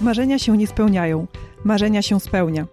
[0.00, 1.26] Marzenia się nie spełniają,
[1.64, 2.66] marzenia się spełnia.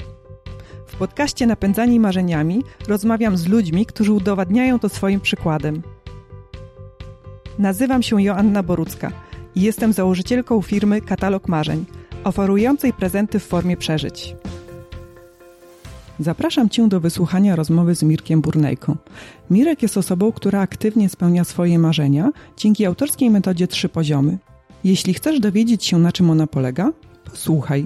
[0.87, 5.81] W podcaście Napędzani Marzeniami rozmawiam z ludźmi, którzy udowadniają to swoim przykładem.
[7.59, 9.11] Nazywam się Joanna Borucka
[9.55, 11.85] i jestem założycielką firmy Katalog Marzeń,
[12.23, 14.35] oferującej prezenty w formie przeżyć.
[16.19, 18.95] Zapraszam Cię do wysłuchania rozmowy z Mirkiem Burnejką.
[19.49, 24.37] Mirek jest osobą, która aktywnie spełnia swoje marzenia dzięki autorskiej metodzie Trzy Poziomy.
[24.83, 26.91] Jeśli chcesz dowiedzieć się, na czym ona polega,
[27.25, 27.85] posłuchaj.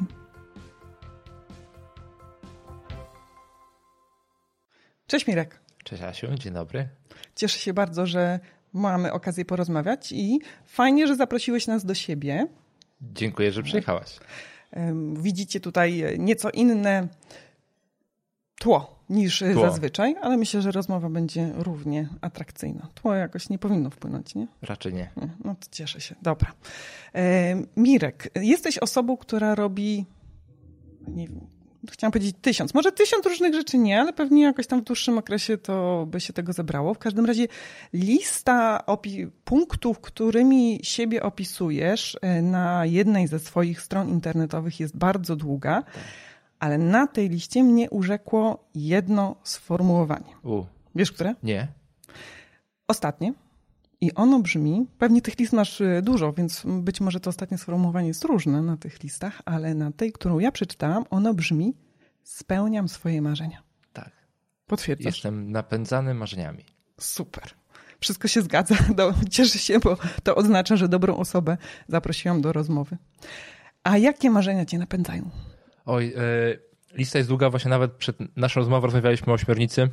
[5.08, 5.60] Cześć Mirek.
[5.84, 6.90] Cześć Asiu, dzień dobry.
[7.36, 8.40] Cieszę się bardzo, że
[8.74, 12.48] mamy okazję porozmawiać i fajnie, że zaprosiłeś nas do siebie.
[13.02, 14.20] Dziękuję, że przyjechałaś.
[15.14, 17.08] Widzicie tutaj nieco inne
[18.60, 19.62] tło niż tło.
[19.62, 22.88] zazwyczaj, ale myślę, że rozmowa będzie równie atrakcyjna.
[22.94, 24.48] Tło jakoś nie powinno wpłynąć, nie?
[24.62, 25.10] Raczej nie.
[25.44, 26.16] No to cieszę się.
[26.22, 26.52] Dobra.
[27.16, 30.06] E, Mirek, jesteś osobą, która robi
[31.08, 31.48] nie wiem,
[31.92, 35.58] chciałam powiedzieć tysiąc, może tysiąc różnych rzeczy nie, ale pewnie jakoś tam w dłuższym okresie
[35.58, 36.94] to by się tego zebrało.
[36.94, 37.48] W każdym razie
[37.94, 38.84] lista
[39.44, 45.84] punktów, którymi siebie opisujesz e, na jednej ze swoich stron internetowych jest bardzo długa.
[45.84, 46.04] Tak
[46.60, 50.36] ale na tej liście mnie urzekło jedno sformułowanie.
[50.44, 50.66] U.
[50.96, 51.36] Wiesz, które?
[51.44, 51.68] Nie.
[52.88, 53.34] Ostatnie.
[54.02, 58.08] I ono brzmi, pewnie tych list masz y, dużo, więc być może to ostatnie sformułowanie
[58.08, 61.74] jest różne na tych listach, ale na tej, którą ja przeczytałam, ono brzmi
[62.24, 63.64] spełniam swoje marzenia.
[63.94, 64.12] Tak.
[64.68, 65.16] Potwierdzasz?
[65.16, 66.64] Jestem napędzany marzeniami.
[67.00, 67.44] Super.
[68.00, 68.76] Wszystko się zgadza.
[69.30, 72.98] Cieszę się, bo to oznacza, że dobrą osobę zaprosiłam do rozmowy.
[73.84, 75.30] A jakie marzenia cię napędzają?
[75.88, 79.90] Oj, e, lista jest długa, właśnie nawet przed naszą rozmową rozmawialiśmy o ośmiornicy,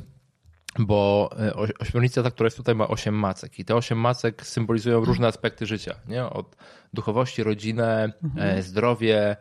[0.79, 5.05] bo e, ośmiornica, ta, która jest tutaj, ma osiem macek i te osiem macek symbolizują
[5.05, 6.25] różne aspekty życia, nie?
[6.25, 6.55] Od
[6.93, 8.61] duchowości, rodzinę, mhm.
[8.61, 9.35] zdrowie,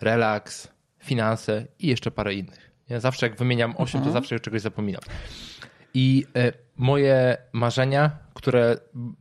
[0.00, 2.70] relaks, finanse i jeszcze parę innych.
[2.90, 3.00] Nie?
[3.00, 4.04] Zawsze jak wymieniam osiem, mhm.
[4.04, 5.02] to zawsze czegoś zapominam.
[5.94, 6.24] I
[6.76, 8.76] moje marzenia, które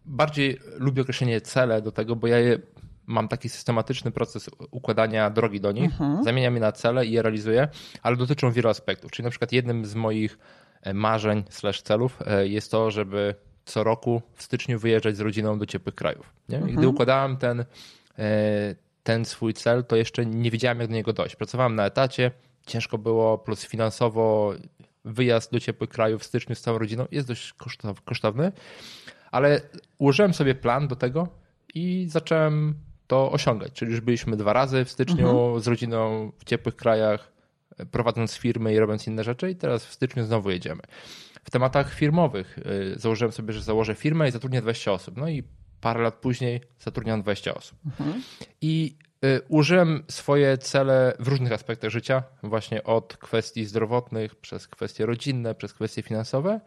[0.05, 2.59] bardziej lubię określenie cele do tego, bo ja je
[3.07, 6.23] mam taki systematyczny proces układania drogi do nich, mhm.
[6.23, 7.67] zamieniam je na cele i je realizuję,
[8.03, 9.11] ale dotyczą wielu aspektów.
[9.11, 10.37] Czyli na przykład jednym z moich
[10.81, 13.35] e, marzeń slash celów e, jest to, żeby
[13.65, 16.33] co roku w styczniu wyjeżdżać z rodziną do ciepłych krajów.
[16.49, 16.57] Nie?
[16.57, 16.75] Mhm.
[16.75, 17.65] Gdy układałem ten,
[18.19, 21.35] e, ten swój cel, to jeszcze nie wiedziałem, jak do niego dojść.
[21.35, 22.31] Pracowałem na etacie,
[22.65, 24.53] ciężko było, plus finansowo
[25.05, 27.53] wyjazd do ciepłych krajów w styczniu z całą rodziną jest dość
[28.05, 28.51] kosztowny,
[29.31, 29.61] ale
[29.97, 31.27] ułożyłem sobie plan do tego
[31.73, 32.75] i zacząłem
[33.07, 33.73] to osiągać.
[33.73, 35.59] Czyli już byliśmy dwa razy w styczniu mhm.
[35.61, 37.31] z rodziną w ciepłych krajach,
[37.91, 40.81] prowadząc firmy i robiąc inne rzeczy, i teraz w styczniu znowu jedziemy.
[41.43, 45.17] W tematach firmowych y, założyłem sobie, że założę firmę i zatrudnię 20 osób.
[45.17, 45.43] No i
[45.81, 47.77] parę lat później zatrudniam 20 osób.
[47.85, 48.21] Mhm.
[48.61, 55.05] I y, użyłem swoje cele w różnych aspektach życia, właśnie od kwestii zdrowotnych, przez kwestie
[55.05, 56.59] rodzinne, przez kwestie finansowe.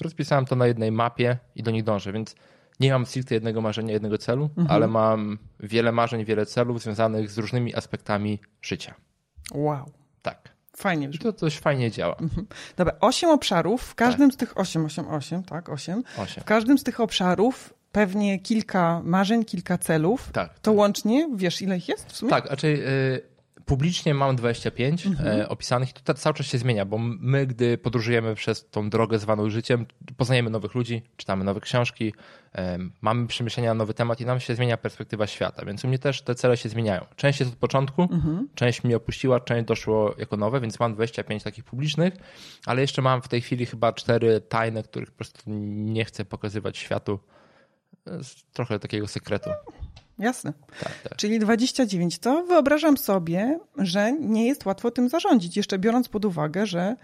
[0.00, 2.34] Rozpisałem to na jednej mapie i do nich dążę, więc
[2.80, 4.66] nie mam stricte jednego marzenia, jednego celu, mhm.
[4.70, 8.94] ale mam wiele marzeń, wiele celów związanych z różnymi aspektami życia.
[9.54, 9.90] Wow.
[10.22, 10.48] Tak.
[10.76, 11.08] Fajnie.
[11.12, 12.16] I to coś fajnie działa.
[12.20, 12.46] Mhm.
[12.76, 14.34] Dobra, osiem obszarów, w każdym tak.
[14.34, 16.02] z tych osiem, osiem, osiem, tak, osiem.
[16.18, 16.42] osiem.
[16.42, 20.30] W każdym z tych obszarów pewnie kilka marzeń, kilka celów.
[20.32, 20.54] Tak.
[20.54, 20.78] To tak.
[20.78, 22.30] łącznie, wiesz ile ich jest w sumie?
[22.30, 23.20] Tak, raczej y,
[23.68, 25.40] Publicznie mam 25 mhm.
[25.40, 29.18] E, opisanych i to cały czas się zmienia, bo my, gdy podróżujemy przez tą drogę
[29.18, 29.86] zwaną życiem,
[30.16, 32.12] poznajemy nowych ludzi, czytamy nowe książki,
[32.54, 35.98] e, mamy przemyślenia na nowy temat i nam się zmienia perspektywa świata, więc u mnie
[35.98, 37.04] też te cele się zmieniają.
[37.16, 38.48] Część jest od początku, mhm.
[38.54, 42.14] część mnie opuściła, część doszło jako nowe, więc mam 25 takich publicznych,
[42.66, 46.78] ale jeszcze mam w tej chwili chyba cztery tajne, których po prostu nie chcę pokazywać
[46.78, 47.18] światu.
[48.52, 49.50] Trochę takiego sekretu.
[50.18, 50.52] Jasne.
[50.80, 51.16] Tak, tak.
[51.16, 52.18] Czyli 29.
[52.18, 55.56] To wyobrażam sobie, że nie jest łatwo tym zarządzić.
[55.56, 56.96] Jeszcze biorąc pod uwagę, że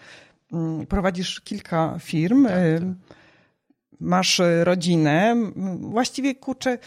[0.53, 3.19] mm, prowadzisz kilka firm, tak, tak.
[4.05, 5.37] Masz rodzinę.
[5.81, 6.79] Właściwie kurczę,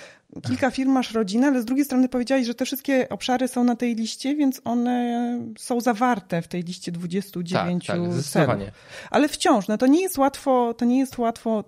[0.48, 3.76] kilka firm masz rodzinę, ale z drugiej strony powiedziałeś, że te wszystkie obszary są na
[3.76, 8.58] tej liście, więc one są zawarte w tej liście 29 tak, tak, celów.
[9.12, 11.64] Ale wciąż, no to nie jest łatwo, to nie jest łatwo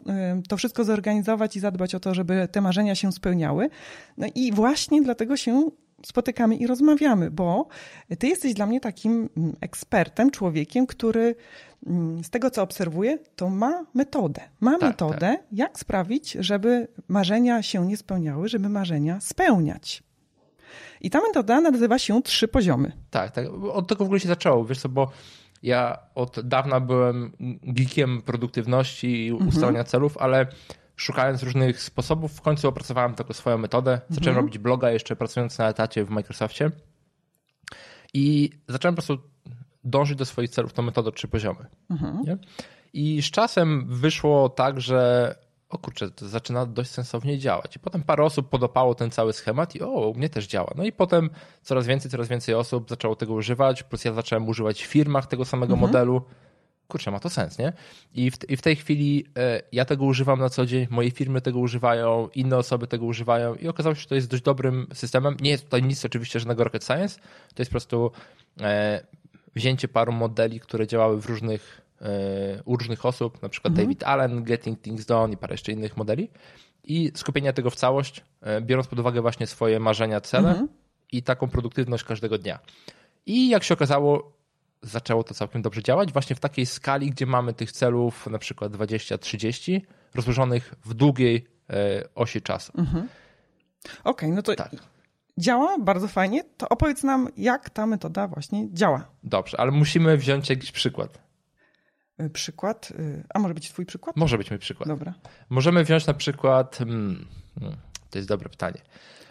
[0.47, 3.69] to wszystko zorganizować i zadbać o to, żeby te marzenia się spełniały.
[4.17, 5.69] No i właśnie dlatego się
[6.05, 7.67] spotykamy i rozmawiamy, bo
[8.19, 11.35] ty jesteś dla mnie takim mm, ekspertem, człowiekiem, który
[12.23, 14.41] z tego co obserwuję, to ma metodę.
[14.59, 15.41] Ma tak, metodę, tak.
[15.51, 20.03] jak sprawić, żeby marzenia się nie spełniały, żeby marzenia spełniać.
[21.01, 22.91] I ta metoda nazywa się trzy poziomy.
[23.09, 23.45] Tak, tak.
[23.71, 25.11] Od tego w ogóle się zaczęło, wiesz co, bo
[25.63, 27.31] ja od dawna byłem
[27.63, 29.85] geekiem produktywności i ustalania mhm.
[29.85, 30.47] celów, ale
[30.95, 34.01] szukając różnych sposobów, w końcu opracowałem taką swoją metodę.
[34.09, 34.45] Zacząłem mhm.
[34.45, 36.71] robić bloga jeszcze pracując na etacie w Microsoftie.
[38.13, 39.29] I zacząłem po prostu
[39.89, 41.65] dążyć do swoich celów tą metodą trzy poziomy.
[41.89, 42.21] Mhm.
[42.21, 42.37] Nie?
[42.93, 45.35] I z czasem wyszło tak, że
[45.69, 47.75] o kurczę, to zaczyna dość sensownie działać.
[47.75, 50.73] I potem parę osób podopało ten cały schemat i o, u mnie też działa.
[50.75, 51.29] No i potem
[51.61, 55.45] coraz więcej, coraz więcej osób zaczęło tego używać, plus ja zacząłem używać w firmach tego
[55.45, 55.91] samego mhm.
[55.91, 56.21] modelu.
[56.87, 57.73] Kurczę, ma to sens, nie?
[58.13, 61.41] I w, I w tej chwili e, ja tego używam na co dzień, moje firmy
[61.41, 65.37] tego używają, inne osoby tego używają i okazało się, że to jest dość dobrym systemem.
[65.41, 67.19] Nie jest tutaj nic oczywiście żadnego rocket science,
[67.55, 68.11] to jest po prostu
[68.61, 69.03] e,
[69.59, 71.81] wzięcie paru modeli, które działały w różnych
[72.65, 73.87] u różnych osób, na przykład mhm.
[73.87, 76.29] David Allen, Getting Things Done i parę jeszcze innych modeli
[76.83, 80.67] i skupienia tego w całość, e, biorąc pod uwagę właśnie swoje marzenia, cele mhm.
[81.11, 82.59] i taką produktywność każdego dnia.
[83.25, 84.31] I jak się okazało,
[84.81, 88.71] zaczęło to całkiem dobrze działać, właśnie w takiej skali, gdzie mamy tych celów na przykład
[88.71, 89.81] 20-30,
[90.15, 92.73] rozłożonych w długiej e, osi czasu.
[92.77, 93.07] Mhm.
[93.83, 94.71] Okej, okay, no to tak.
[95.39, 96.43] Działa bardzo fajnie.
[96.57, 99.11] To opowiedz nam, jak ta metoda właśnie działa.
[99.23, 101.19] Dobrze, ale musimy wziąć jakiś przykład.
[102.21, 102.91] Y, przykład.
[102.91, 104.15] Y, a może być twój przykład?
[104.15, 104.87] Może być mój przykład.
[104.89, 105.13] Dobra.
[105.49, 106.77] Możemy wziąć na przykład.
[106.77, 107.27] Hmm,
[107.59, 107.77] hmm
[108.09, 108.81] to jest dobre pytanie.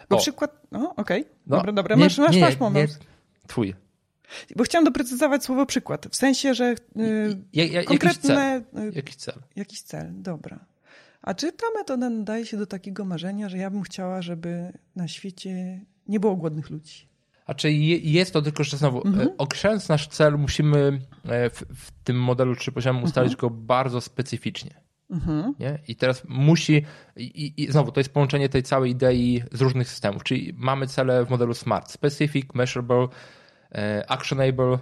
[0.09, 0.19] Bo o.
[0.19, 0.61] przykład.
[0.71, 1.21] No, okej.
[1.21, 1.33] Okay.
[1.47, 1.95] No, dobra, dobra.
[1.95, 2.99] Masz, nie, masz, masz moment.
[2.99, 3.75] Nie, twój.
[4.55, 6.07] Bo chciałam doprecyzować słowo przykład.
[6.07, 8.61] W sensie, że yy, ja, ja, konkretne.
[8.73, 8.91] Jakiś cel.
[8.93, 9.35] Jakiś cel.
[9.55, 10.65] Jakiś cel, dobra.
[11.21, 15.07] A czy ta metoda nadaje się do takiego marzenia, że ja bym chciała, żeby na
[15.07, 17.09] świecie nie było głodnych ludzi?
[17.45, 19.27] A czy jest to tylko, że znowu, mhm.
[19.27, 23.49] E, określając nasz cel, musimy e, w, w tym modelu trzy poziomy ustalić mhm.
[23.49, 24.81] go bardzo specyficznie.
[25.09, 25.53] Mhm.
[25.59, 25.79] Nie?
[25.87, 26.85] I teraz musi,
[27.15, 31.25] i, i, znowu, to jest połączenie tej całej idei z różnych systemów, czyli mamy cele
[31.25, 33.07] w modelu SMART: specific, measurable,
[33.71, 34.79] e, actionable,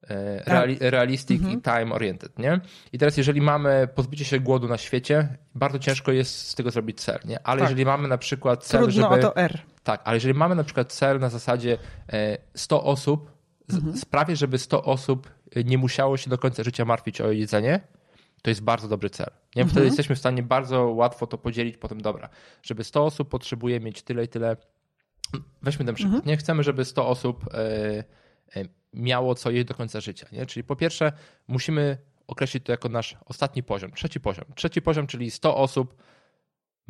[0.00, 0.46] tak.
[0.46, 1.58] reali realistic mhm.
[1.58, 2.60] i time oriented, nie?
[2.92, 7.00] I teraz jeżeli mamy pozbycie się głodu na świecie, bardzo ciężko jest z tego zrobić
[7.00, 7.46] cel, nie?
[7.46, 7.68] Ale tak.
[7.68, 9.22] jeżeli mamy na przykład cel, Trudno żeby...
[9.22, 9.62] to R.
[9.82, 11.78] Tak, ale jeżeli mamy na przykład cel na zasadzie
[12.54, 13.32] 100 e, osób,
[13.72, 13.96] mhm.
[13.96, 15.30] sprawię, żeby 100 osób
[15.64, 17.80] nie musiało się do końca życia martwić o jedzenie,
[18.42, 19.30] to jest bardzo dobry cel.
[19.56, 19.64] Nie?
[19.64, 19.86] Wtedy mhm.
[19.86, 22.28] jesteśmy w stanie bardzo łatwo to podzielić potem, dobra,
[22.62, 24.56] żeby 100 osób potrzebuje mieć tyle i tyle.
[25.62, 26.14] Weźmy ten przykład.
[26.14, 26.28] Mhm.
[26.28, 27.58] Nie chcemy, żeby 100 osób e,
[28.56, 30.26] e, miało co jeść do końca życia.
[30.32, 30.46] Nie?
[30.46, 31.12] Czyli po pierwsze
[31.48, 34.44] musimy określić to jako nasz ostatni poziom, trzeci poziom.
[34.54, 35.94] Trzeci poziom, czyli 100 osób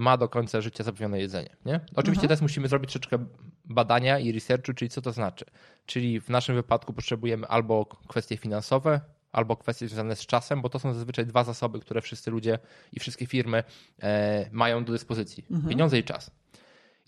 [0.01, 1.57] ma do końca życia zapewnione jedzenie.
[1.67, 1.75] Nie?
[1.75, 2.29] Oczywiście mhm.
[2.29, 3.27] teraz musimy zrobić troszeczkę
[3.65, 5.45] badania i researchu, czyli co to znaczy.
[5.87, 9.01] Czyli w naszym wypadku potrzebujemy albo kwestie finansowe,
[9.33, 12.59] albo kwestie związane z czasem, bo to są zazwyczaj dwa zasoby, które wszyscy ludzie
[12.93, 13.65] i wszystkie firmy
[14.03, 15.45] e, mają do dyspozycji.
[15.51, 15.69] Mhm.
[15.69, 16.31] Pieniądze i czas.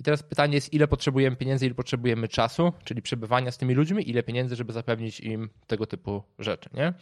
[0.00, 4.10] I teraz pytanie jest, ile potrzebujemy pieniędzy, ile potrzebujemy czasu, czyli przebywania z tymi ludźmi,
[4.10, 6.70] ile pieniędzy, żeby zapewnić im tego typu rzeczy.
[6.74, 6.92] Nie?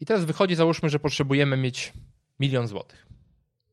[0.00, 1.92] I teraz wychodzi, załóżmy, że potrzebujemy mieć
[2.40, 3.09] milion złotych.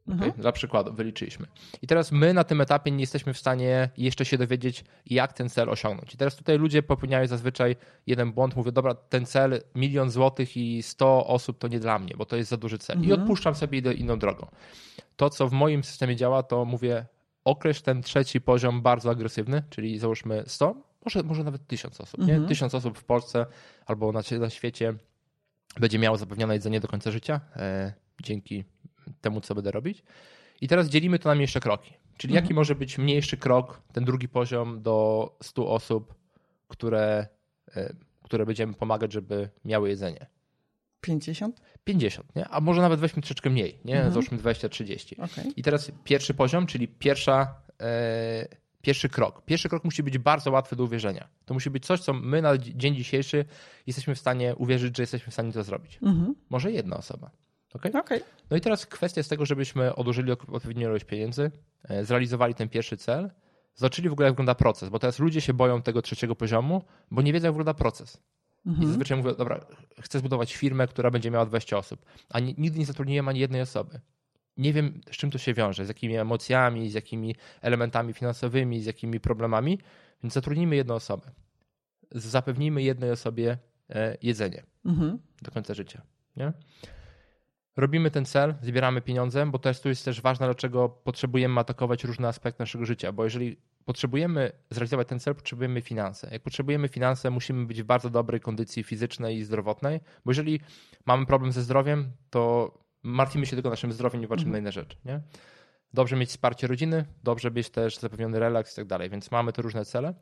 [0.07, 0.31] Mhm.
[0.31, 1.48] Dla przykładu wyliczyliśmy.
[1.81, 5.50] I teraz my na tym etapie nie jesteśmy w stanie jeszcze się dowiedzieć, jak ten
[5.50, 6.13] cel osiągnąć.
[6.13, 7.75] I teraz tutaj ludzie popełniają zazwyczaj
[8.07, 12.13] jeden błąd, mówią, dobra, ten cel milion złotych i 100 osób to nie dla mnie,
[12.18, 12.98] bo to jest za duży cel.
[12.98, 13.09] Mhm.
[13.09, 14.48] I odpuszczam sobie idę inną drogą.
[15.15, 17.06] To, co w moim systemie działa, to mówię,
[17.44, 20.75] określ ten trzeci poziom bardzo agresywny, czyli załóżmy 100,
[21.06, 22.19] może, może nawet 1000 osób.
[22.19, 22.42] Mhm.
[22.42, 22.48] Nie?
[22.48, 23.45] 1000 osób w Polsce
[23.86, 24.94] albo na, na świecie
[25.80, 27.94] będzie miało zapewnione jedzenie do końca życia e,
[28.24, 28.63] dzięki
[29.21, 30.04] temu, co będę robić.
[30.62, 31.94] I teraz dzielimy to na mniejsze kroki.
[32.18, 32.45] Czyli mhm.
[32.45, 36.13] jaki może być mniejszy krok, ten drugi poziom do 100 osób,
[36.68, 37.28] które,
[37.76, 40.28] e, które będziemy pomagać, żeby miały jedzenie.
[41.02, 41.61] 50?
[41.83, 42.47] 50, nie?
[42.47, 43.95] a może nawet weźmy troszeczkę mniej, nie?
[43.95, 44.14] Mhm.
[44.14, 45.14] załóżmy 20-30.
[45.14, 45.52] Okay.
[45.56, 48.47] I teraz pierwszy poziom, czyli pierwsza, e,
[48.81, 49.45] pierwszy krok.
[49.45, 51.28] Pierwszy krok musi być bardzo łatwy do uwierzenia.
[51.45, 53.45] To musi być coś, co my na dzień dzisiejszy
[53.87, 55.99] jesteśmy w stanie uwierzyć, że jesteśmy w stanie to zrobić.
[56.04, 56.35] Mhm.
[56.49, 57.31] Może jedna osoba.
[57.74, 57.92] Okay?
[57.92, 58.21] Okay.
[58.50, 61.52] No i teraz kwestia jest tego, żebyśmy odłożyli odpowiednią ilość pieniędzy,
[61.83, 63.31] e, zrealizowali ten pierwszy cel,
[63.76, 67.21] zobaczyli w ogóle jak wygląda proces, bo teraz ludzie się boją tego trzeciego poziomu, bo
[67.21, 68.18] nie wiedzą jak wygląda proces.
[68.66, 68.83] Mhm.
[68.83, 69.66] I zazwyczaj mówię, dobra,
[70.02, 74.00] chcę zbudować firmę, która będzie miała 20 osób, a nigdy nie zatrudniłem ani jednej osoby.
[74.57, 78.86] Nie wiem, z czym to się wiąże, z jakimi emocjami, z jakimi elementami finansowymi, z
[78.86, 79.80] jakimi problemami,
[80.24, 81.31] więc zatrudnijmy jedną osobę.
[82.12, 83.57] Zapewnijmy jednej osobie
[83.90, 85.19] e, jedzenie mhm.
[85.42, 86.02] do końca życia.
[86.38, 86.54] Nie?
[87.78, 92.28] Robimy ten cel, zbieramy pieniądze, bo też tu jest też ważne, dlaczego potrzebujemy atakować różne
[92.28, 96.30] aspekty naszego życia, bo jeżeli potrzebujemy zrealizować ten cel, potrzebujemy finanse.
[96.31, 100.60] Jak potrzebujemy finanse, musimy być w bardzo dobrej kondycji fizycznej i zdrowotnej, bo jeżeli
[101.06, 104.64] mamy problem ze zdrowiem, to martwimy się tylko naszym zdrowiem, nie patrzymy mhm.
[104.64, 104.98] na inne rzeczy.
[105.06, 105.22] Nie?
[105.94, 109.62] Dobrze mieć wsparcie rodziny, dobrze mieć też zapewniony relaks i tak dalej, więc mamy te
[109.62, 110.14] różne cele.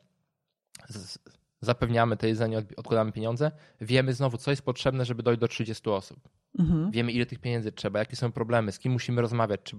[1.66, 3.50] Zapewniamy to jedzenie, odkładamy pieniądze.
[3.80, 6.28] Wiemy znowu, co jest potrzebne, żeby dojść do 30 osób.
[6.58, 6.90] Mhm.
[6.90, 9.76] Wiemy, ile tych pieniędzy trzeba, jakie są problemy, z kim musimy rozmawiać, czy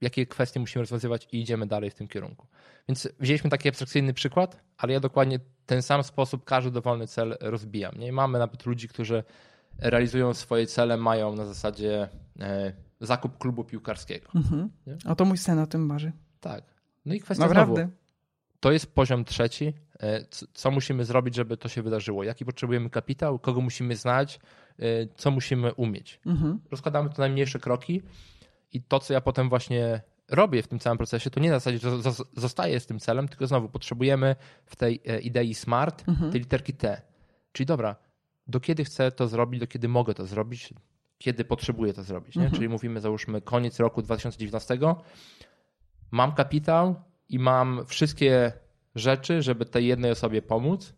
[0.00, 2.46] jakie kwestie musimy rozwiązywać i idziemy dalej w tym kierunku.
[2.88, 7.98] Więc wzięliśmy taki abstrakcyjny przykład, ale ja dokładnie ten sam sposób każdy dowolny cel rozbijam.
[7.98, 8.12] Nie?
[8.12, 9.24] Mamy nawet ludzi, którzy
[9.78, 12.08] realizują swoje cele, mają na zasadzie
[12.40, 14.28] e, zakup klubu piłkarskiego.
[14.34, 14.70] Mhm.
[15.06, 16.12] O to mój sen o tym marzy.
[16.40, 16.64] Tak.
[17.06, 17.74] No i kwestia Naprawdę.
[17.74, 17.92] Znowu,
[18.60, 19.74] to jest poziom trzeci.
[20.00, 22.24] E, co musimy zrobić, żeby to się wydarzyło?
[22.24, 23.38] Jaki potrzebujemy kapitał?
[23.38, 24.40] Kogo musimy znać?
[24.78, 24.82] E,
[25.16, 26.20] co musimy umieć?
[26.26, 26.60] Mhm.
[26.70, 28.02] Rozkładamy to na mniejsze kroki
[28.72, 31.78] i to, co ja potem właśnie robię w tym całym procesie, to nie na zasadzie,
[31.78, 31.90] że
[32.36, 34.36] zostaję z tym celem, tylko znowu potrzebujemy
[34.66, 36.32] w tej e, idei smart mhm.
[36.32, 37.02] tej literki T.
[37.52, 37.96] Czyli dobra,
[38.46, 40.74] do kiedy chcę to zrobić, do kiedy mogę to zrobić,
[41.18, 42.36] kiedy potrzebuję to zrobić.
[42.36, 42.54] Mhm.
[42.54, 44.78] Czyli mówimy, załóżmy, koniec roku 2019,
[46.10, 48.52] mam kapitał i mam wszystkie
[48.94, 50.94] rzeczy, żeby tej jednej osobie pomóc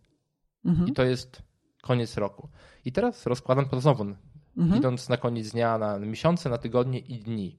[0.64, 0.88] mhm.
[0.88, 1.42] i to jest
[1.82, 2.48] koniec roku.
[2.84, 4.04] I teraz rozkładam to znowu,
[4.56, 4.78] mhm.
[4.78, 7.58] idąc na koniec dnia, na miesiące, na tygodnie i dni.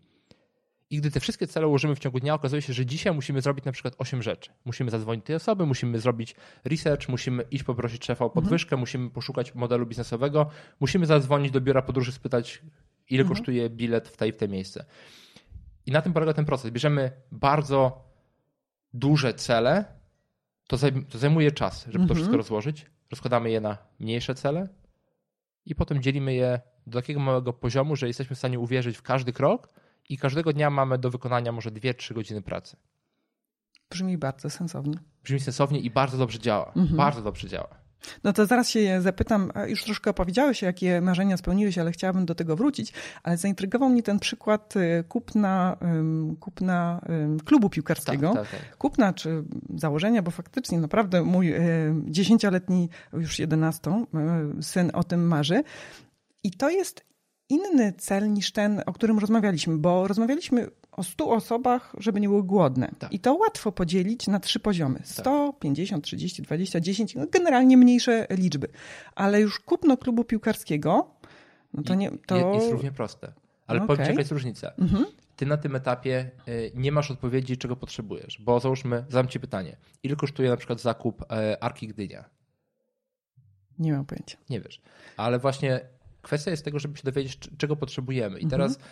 [0.90, 3.66] I gdy te wszystkie cele ułożymy w ciągu dnia, okazuje się, że dzisiaj musimy zrobić
[3.66, 4.51] na przykład 8 rzeczy.
[4.66, 6.36] Musimy zadzwonić tej osoby, musimy zrobić
[6.66, 8.44] research, musimy iść poprosić szefa o mhm.
[8.44, 8.80] podwyżkę, mhm.
[8.80, 10.50] musimy poszukać modelu biznesowego,
[10.80, 12.62] musimy zadzwonić do biura podróży, spytać,
[13.10, 13.38] ile mhm.
[13.38, 14.86] kosztuje bilet w tej w te miejsce.
[15.86, 16.72] I na tym polega ten proces.
[16.72, 18.11] Bierzemy bardzo
[18.93, 19.86] duże cele,
[20.67, 20.77] to,
[21.17, 22.15] zajmuje czas, żeby to mhm.
[22.15, 22.86] wszystko rozłożyć.
[23.12, 24.67] Rozkładamy je na mniejsze cele
[25.65, 29.33] i potem dzielimy je do takiego małego poziomu, że jesteśmy w stanie uwierzyć w każdy
[29.33, 29.69] krok
[30.10, 32.77] i każdego dnia mamy do wykonania może 2-3 godziny pracy.
[33.89, 34.98] Brzmi bardzo sensownie.
[35.24, 36.74] Brzmi sensownie i bardzo dobrze działa.
[36.75, 36.98] Mhm.
[36.98, 37.81] Bardzo dobrze działa.
[38.24, 42.55] No to zaraz się zapytam, już troszkę opowiedziałeś, jakie marzenia spełniłeś, ale chciałabym do tego
[42.55, 42.93] wrócić,
[43.24, 45.77] ale zaintrygował mnie ten przykład y, kupna,
[46.39, 47.01] kupna
[47.46, 48.34] klubu piłkarskiego.
[48.34, 48.77] Tak, tak, tak.
[48.77, 49.43] Kupna czy
[49.75, 51.53] założenia, bo faktycznie naprawdę mój
[52.05, 54.05] dziesięcioletni, już jedenastą,
[54.62, 55.63] syn o tym marzy.
[56.43, 57.05] I to jest
[57.50, 60.67] inny cel niż ten, o którym rozmawialiśmy, bo rozmawialiśmy
[61.01, 62.91] o 100 osobach, żeby nie były głodne.
[63.00, 63.13] Tak.
[63.13, 65.00] I to łatwo podzielić na trzy poziomy.
[65.03, 65.60] 100, tak.
[65.60, 68.67] 50, 30, 20, 10, no generalnie mniejsze liczby.
[69.15, 71.12] Ale już kupno klubu piłkarskiego,
[71.74, 72.12] no to nie...
[72.25, 72.53] To...
[72.53, 73.34] Jest równie proste.
[73.67, 73.88] Ale okay.
[73.88, 74.72] powiem ci, jaka jest różnica.
[74.79, 75.05] Mhm.
[75.36, 78.41] Ty na tym etapie y, nie masz odpowiedzi, czego potrzebujesz.
[78.41, 79.77] Bo załóżmy, zadam ci pytanie.
[80.03, 82.25] Ile kosztuje na przykład zakup e, Arki Gdynia?
[83.79, 84.38] Nie mam pojęcia.
[84.50, 84.81] Nie wiesz.
[85.17, 85.81] Ale właśnie
[86.22, 88.39] kwestia jest tego, żeby się dowiedzieć, czego potrzebujemy.
[88.39, 88.89] I teraz mhm.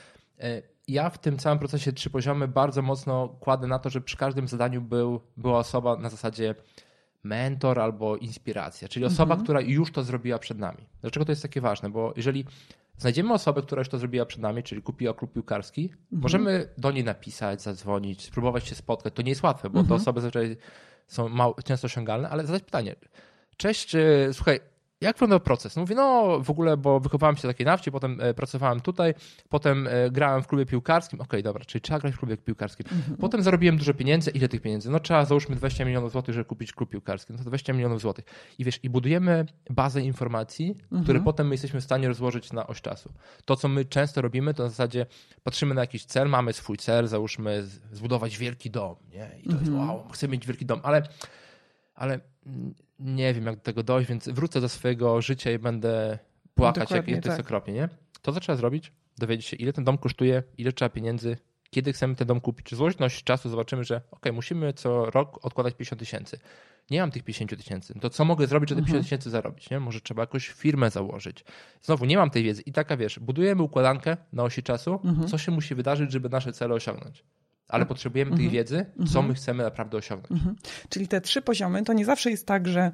[0.88, 4.48] Ja w tym całym procesie trzy poziomy bardzo mocno kładę na to, żeby przy każdym
[4.48, 6.56] zadaniu był, była osoba na zasadzie
[7.24, 9.44] mentor albo inspiracja, czyli osoba, mhm.
[9.44, 10.90] która już to zrobiła przed nami.
[11.02, 11.90] Dlaczego to jest takie ważne?
[11.90, 12.46] Bo jeżeli
[12.98, 16.22] znajdziemy osobę, która już to zrobiła przed nami, czyli kupiła klub piłkarski, mhm.
[16.22, 19.14] możemy do niej napisać, zadzwonić, spróbować się spotkać.
[19.14, 19.88] To nie jest łatwe, bo mhm.
[19.88, 20.58] te osoby zazwyczaj
[21.08, 22.96] są mało, często osiągalne, ale zadać pytanie.
[23.58, 23.96] Cześć,
[24.34, 24.60] słuchaj,
[25.02, 25.76] jak wyglądał proces?
[25.76, 29.14] No mówię, no w ogóle, bo wychowałem się takiej nafcie, potem e, pracowałem tutaj,
[29.50, 31.22] potem e, grałem w klubie piłkarskim.
[31.22, 32.86] Okej, okay, dobra, czyli trzeba grać w klubie piłkarskim.
[32.92, 33.18] Mhm.
[33.18, 34.32] Potem zarobiłem dużo pieniędzy.
[34.32, 34.90] Ile tych pieniędzy?
[34.90, 37.34] No trzeba załóżmy 20 milionów złotych, żeby kupić klub piłkarski.
[37.34, 38.26] No to 20 milionów złotych.
[38.58, 41.04] I wiesz, i budujemy bazę informacji, mhm.
[41.04, 43.14] które potem my jesteśmy w stanie rozłożyć na oś czasu.
[43.46, 45.06] To, co my często robimy, to w zasadzie
[45.44, 49.30] patrzymy na jakiś cel, mamy swój cel, załóżmy zbudować wielki dom, nie?
[49.40, 49.60] I to mhm.
[49.60, 51.04] jest wow, chcę mieć wielki dom, ale
[51.96, 52.20] ale
[53.00, 56.20] nie wiem, jak do tego dojść, więc wrócę do swojego życia i będę
[56.56, 57.40] płakać, jak to jest tak.
[57.40, 57.90] okropnie, nie?
[58.22, 61.38] To, co trzeba zrobić, dowiedzieć się, ile ten dom kosztuje, ile trzeba pieniędzy,
[61.70, 62.76] kiedy chcemy ten dom kupić.
[62.76, 66.40] Złożność czasu zobaczymy, że ok, musimy co rok odkładać 50 tysięcy.
[66.90, 67.94] Nie mam tych 50 tysięcy.
[68.02, 69.04] To co mogę zrobić, żeby te 50 mhm.
[69.04, 69.70] tysięcy zarobić?
[69.70, 69.80] Nie?
[69.80, 71.46] Może trzeba jakąś firmę założyć.
[71.82, 72.62] Znowu, nie mam tej wiedzy.
[72.62, 75.28] I taka, wiesz, budujemy układankę na osi czasu, mhm.
[75.28, 77.24] co się musi wydarzyć, żeby nasze cele osiągnąć
[77.70, 78.54] ale potrzebujemy tej mhm.
[78.54, 79.28] wiedzy, co mhm.
[79.28, 80.32] my chcemy naprawdę osiągnąć.
[80.32, 80.56] Mhm.
[80.90, 82.92] Czyli te trzy poziomy, to nie zawsze jest tak, że,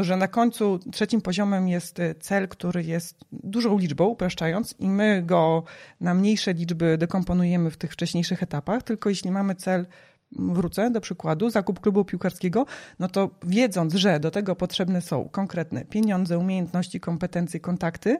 [0.00, 5.22] że na końcu trzecim poziomem jest y, cel, który jest dużą liczbą, upraszczając, i my
[5.22, 5.64] go
[6.00, 9.86] na mniejsze liczby dekomponujemy w tych wcześniejszych etapach, tylko jeśli mamy cel
[10.32, 12.66] wrócę do przykładu, zakup klubu piłkarskiego,
[12.98, 18.16] no to wiedząc, że do tego potrzebne są konkretne pieniądze, umiejętności, kompetencje, kontakty,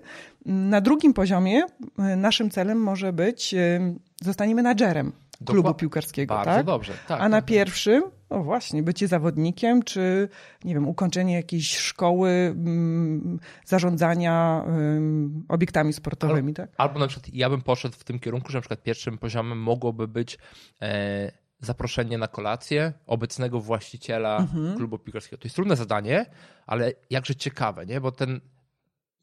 [0.47, 3.81] na drugim poziomie y, naszym celem może być y,
[4.23, 5.13] zostanie menadżerem
[5.47, 6.35] klubu piłkarskiego.
[6.35, 6.67] Bardzo tak?
[6.67, 6.93] dobrze.
[7.09, 7.45] Tak, A na tak.
[7.45, 10.29] pierwszym, o właśnie, bycie zawodnikiem, czy
[10.65, 16.71] nie wiem, ukończenie jakiejś szkoły mm, zarządzania mm, obiektami sportowymi, Al, tak?
[16.77, 20.09] Albo na przykład ja bym poszedł w tym kierunku, że na przykład pierwszym poziomem mogłoby
[20.09, 20.39] być
[20.83, 24.77] e, zaproszenie na kolację obecnego właściciela mhm.
[24.77, 25.37] klubu piłkarskiego.
[25.37, 26.27] To jest trudne zadanie,
[26.67, 28.01] ale jakże ciekawe, nie?
[28.01, 28.41] Bo ten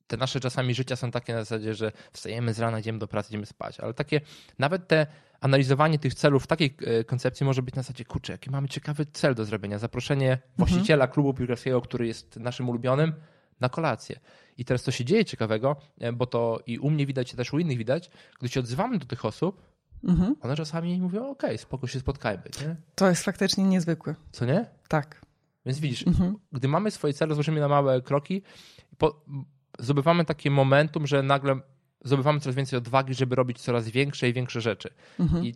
[0.07, 3.29] te nasze czasami życia są takie na zasadzie, że wstajemy z rana, idziemy do pracy,
[3.29, 4.21] idziemy spać, ale takie,
[4.59, 5.07] nawet te
[5.41, 9.05] analizowanie tych celów w takiej e, koncepcji może być na zasadzie, kurczę, jaki mamy ciekawy
[9.05, 10.51] cel do zrobienia, zaproszenie mhm.
[10.57, 13.13] właściciela klubu piłkarskiego, który jest naszym ulubionym,
[13.59, 14.19] na kolację.
[14.57, 17.53] I teraz to się dzieje ciekawego, e, bo to i u mnie widać, i też
[17.53, 18.09] u innych widać,
[18.39, 19.61] gdy się odzywamy do tych osób,
[20.03, 20.35] mhm.
[20.41, 22.43] one czasami mówią, okej, okay, spoko się spotkajmy.
[22.61, 22.75] Nie?
[22.95, 24.15] To jest faktycznie niezwykłe.
[24.31, 24.65] Co nie?
[24.87, 25.21] Tak.
[25.65, 26.35] Więc widzisz, mhm.
[26.51, 28.41] gdy mamy swoje cele, złożymy na małe kroki,
[28.97, 29.25] po,
[29.79, 31.59] zdobywamy takie momentum, że nagle
[32.03, 34.89] zdobywamy coraz więcej odwagi, żeby robić coraz większe i większe rzeczy.
[35.19, 35.45] Mhm.
[35.45, 35.55] I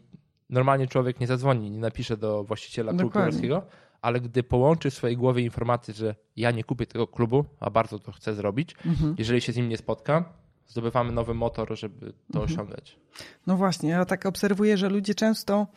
[0.49, 3.63] normalnie człowiek nie zadzwoni, nie napisze do właściciela klubu piłkarskiego,
[4.01, 7.99] ale gdy połączy w swojej głowie informację, że ja nie kupię tego klubu, a bardzo
[7.99, 9.15] to chcę zrobić, mhm.
[9.17, 10.23] jeżeli się z nim nie spotkam,
[10.67, 12.45] zdobywamy nowy motor, żeby to mhm.
[12.45, 12.99] osiągać.
[13.47, 15.67] No właśnie, ja tak obserwuję, że ludzie często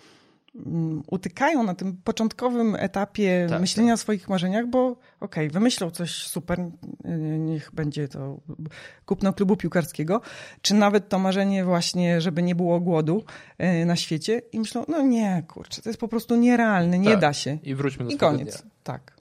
[1.07, 3.95] utykają na tym początkowym etapie tak, myślenia tak.
[3.95, 6.71] o swoich marzeniach, bo okej, okay, wymyślą coś super,
[7.39, 8.41] niech będzie to
[9.07, 10.21] kupno klubu piłkarskiego,
[10.63, 13.25] czy nawet to marzenie właśnie, żeby nie było głodu
[13.59, 17.21] e, na świecie i myślą, no nie, kurczę, to jest po prostu nierealne, nie tak.
[17.21, 17.59] da się.
[17.63, 18.63] I wróćmy do I koniec.
[18.63, 18.71] Dnia.
[18.83, 19.17] Tak.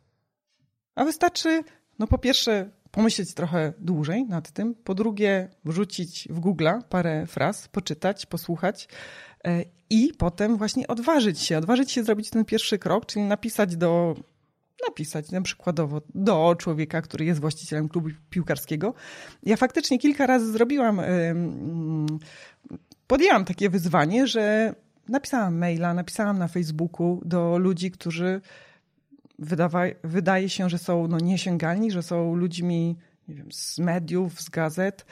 [0.96, 1.64] A wystarczy,
[2.00, 7.68] no po pierwsze, pomyśleć trochę dłużej nad tym, po drugie, wrzucić w Google parę fraz,
[7.68, 8.88] poczytać, posłuchać,
[9.90, 14.16] i potem właśnie odważyć się, odważyć się zrobić ten pierwszy krok, czyli napisać do,
[14.88, 18.94] napisać na przykładowo do człowieka, który jest właścicielem klubu piłkarskiego.
[19.44, 21.02] Ja faktycznie kilka razy zrobiłam,
[23.08, 24.76] podjęłam takie wyzwanie, że
[25.10, 28.42] napisałam maila, napisałam na Facebooku do ludzi, którzy
[29.40, 32.98] wydawa, wydaje się, że są no, niesięgalni, że są ludźmi
[33.28, 35.06] nie wiem, z mediów, z gazet,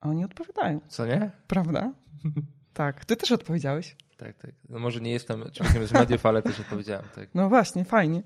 [0.00, 0.80] a oni odpowiadają.
[0.88, 1.30] Co nie?
[1.46, 1.92] Prawda?
[2.80, 3.96] Tak, ty też odpowiedziałeś.
[4.16, 4.50] Tak, tak.
[4.68, 7.04] No może nie jestem człowiekiem z mediów, ale też odpowiedziałem.
[7.14, 7.28] Tak.
[7.34, 8.22] No właśnie, fajnie.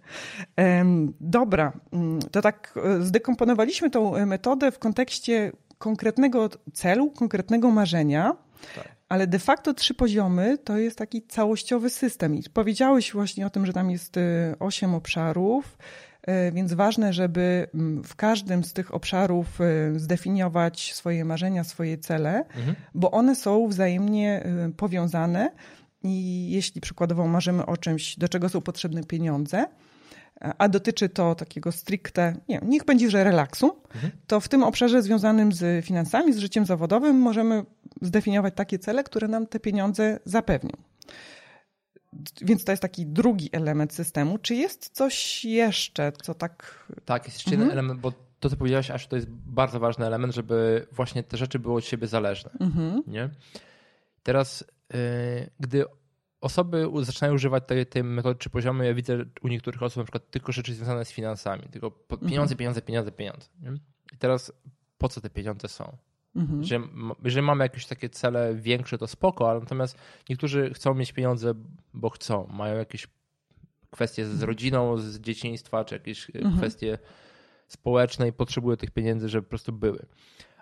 [1.20, 8.36] Dobra, mm, to tak e, zdekomponowaliśmy tą e, metodę w kontekście konkretnego celu, konkretnego marzenia,
[8.74, 8.88] tak.
[9.08, 12.34] ale de facto trzy poziomy to jest taki całościowy system.
[12.34, 15.78] I powiedziałeś właśnie o tym, że tam jest e, osiem obszarów,
[16.52, 19.64] więc ważne, żeby mm, w każdym z tych obszarów e,
[19.98, 22.76] zdefiniować swoje marzenia, swoje cele, mhm.
[22.94, 25.50] bo one są wzajemnie e, powiązane.
[26.02, 29.66] I jeśli przykładowo marzymy o czymś, do czego są potrzebne pieniądze,
[30.58, 34.12] a dotyczy to takiego stricte, nie niech będzie, że relaksu, mhm.
[34.26, 37.64] to w tym obszarze związanym z finansami, z życiem zawodowym możemy
[38.02, 40.72] zdefiniować takie cele, które nam te pieniądze zapewnią.
[42.40, 44.38] Więc to jest taki drugi element systemu.
[44.38, 46.84] Czy jest coś jeszcze, co tak.
[47.04, 47.68] Tak, jest jeszcze mhm.
[47.68, 51.36] jeden element, bo to, co powiedziałaś, aż to jest bardzo ważny element, żeby właśnie te
[51.36, 52.50] rzeczy były od siebie zależne.
[52.60, 53.02] Mhm.
[53.06, 53.30] Nie?
[54.22, 54.98] Teraz, yy,
[55.60, 55.84] gdy
[56.40, 60.30] osoby zaczynają używać tej, tej metody czy poziomy, ja widzę u niektórych osób na przykład
[60.30, 62.56] tylko rzeczy związane z finansami, tylko pieniądze, mhm.
[62.56, 63.46] pieniądze, pieniądze, pieniądze.
[63.60, 63.72] Nie?
[64.12, 64.52] I teraz
[64.98, 65.96] po co te pieniądze są?
[66.36, 66.64] Mhm.
[66.64, 66.80] Że,
[67.24, 71.54] jeżeli mamy jakieś takie cele większe, to spoko, ale natomiast niektórzy chcą mieć pieniądze,
[71.94, 72.46] bo chcą.
[72.52, 73.06] Mają jakieś
[73.90, 74.48] kwestie z mhm.
[74.48, 76.56] rodziną, z dzieciństwa, czy jakieś mhm.
[76.56, 76.98] kwestie
[77.68, 80.06] społeczne i potrzebują tych pieniędzy, żeby po prostu były.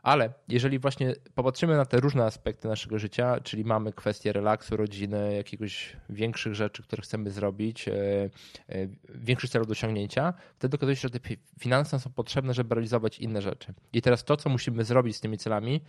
[0.03, 5.35] Ale jeżeli właśnie popatrzymy na te różne aspekty naszego życia, czyli mamy kwestię relaksu, rodziny,
[5.35, 11.01] jakiegoś większych rzeczy, które chcemy zrobić, e, e, większych celów do osiągnięcia, wtedy okazuje się,
[11.01, 13.75] że te finanse są potrzebne, żeby realizować inne rzeczy.
[13.93, 15.81] I teraz to, co musimy zrobić z tymi celami,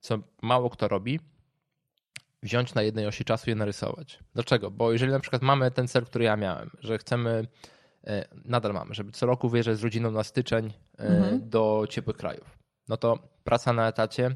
[0.00, 1.20] co mało kto robi,
[2.42, 4.18] wziąć na jednej osi czasu i je narysować.
[4.34, 4.70] Dlaczego?
[4.70, 7.46] Bo jeżeli na przykład mamy ten cel, który ja miałem, że chcemy,
[8.04, 11.48] e, nadal mamy, żeby co roku wyjeżdżać z rodziną na styczeń mhm.
[11.48, 14.30] do ciepłych krajów no to praca na etacie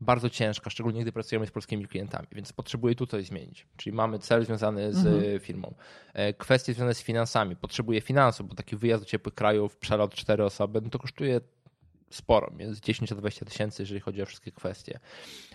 [0.00, 3.66] bardzo ciężka, szczególnie gdy pracujemy z polskimi klientami, więc potrzebuję tu coś zmienić.
[3.76, 5.40] Czyli mamy cel związany z mhm.
[5.40, 5.74] firmą.
[6.14, 7.56] E, kwestie związane z finansami.
[7.56, 11.40] Potrzebuję finansów, bo taki wyjazd do ciepłych krajów, przelot cztery osoby, no to kosztuje
[12.10, 15.00] sporo, między 10 a 20 tysięcy, jeżeli chodzi o wszystkie kwestie.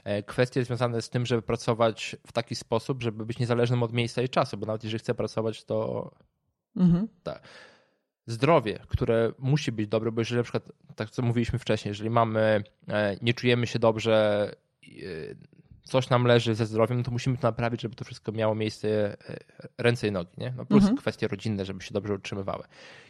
[0.04, 4.22] E, kwestie związane z tym, żeby pracować w taki sposób, żeby być niezależnym od miejsca
[4.22, 6.12] i czasu, bo nawet jeżeli chcę pracować, to
[6.76, 7.08] mhm.
[7.24, 7.42] tak
[8.32, 12.64] zdrowie, które musi być dobre, bo jeżeli na przykład, tak co mówiliśmy wcześniej, jeżeli mamy,
[12.88, 14.52] e, nie czujemy się dobrze,
[14.86, 14.90] e,
[15.84, 19.18] coś nam leży ze zdrowiem, no to musimy to naprawić, żeby to wszystko miało miejsce
[19.30, 19.40] e,
[19.78, 20.54] ręce i nogi, nie?
[20.58, 20.98] No plus mhm.
[20.98, 22.64] kwestie rodzinne, żeby się dobrze utrzymywały.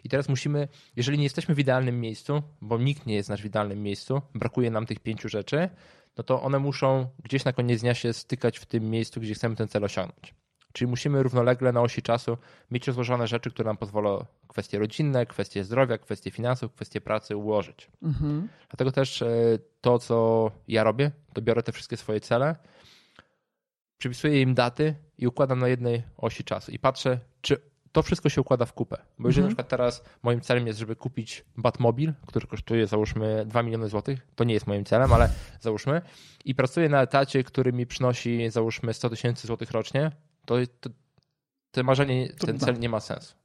[0.04, 3.46] I teraz musimy, jeżeli nie jesteśmy w idealnym miejscu, bo nikt nie jest nasz w
[3.46, 5.70] idealnym miejscu, brakuje nam tych pięciu rzeczy,
[6.18, 9.56] no to one muszą gdzieś na koniec dnia się stykać w tym miejscu, gdzie chcemy
[9.56, 10.34] ten cel osiągnąć.
[10.74, 12.38] Czyli musimy równolegle na osi czasu
[12.72, 17.92] mieć rozłożone rzeczy, które nam pozwolą kwestie rodzinne, kwestie zdrowia, kwestie finansów, kwestie pracy ułożyć.
[18.04, 18.48] Mhm.
[18.70, 19.28] Dlatego też e,
[19.82, 22.56] to, co ja robię, to biorę te wszystkie swoje cele,
[23.98, 28.42] przypisuję im daty i układam na jednej osi czasu i patrzę, czy to wszystko się
[28.42, 28.98] układa w kupę.
[29.20, 29.44] Bo jeżeli mhm.
[29.44, 34.28] na przykład teraz moim celem jest, żeby kupić Batmobil, który kosztuje załóżmy 2 miliony złotych,
[34.36, 35.30] to nie jest moim celem, ale
[35.62, 36.02] załóżmy,
[36.46, 40.12] i pracuję na etacie, który mi przynosi załóżmy 100 tysięcy złotych rocznie,
[40.50, 40.90] to, to,
[41.72, 43.36] to marzenie, ten cel nie ma sensu.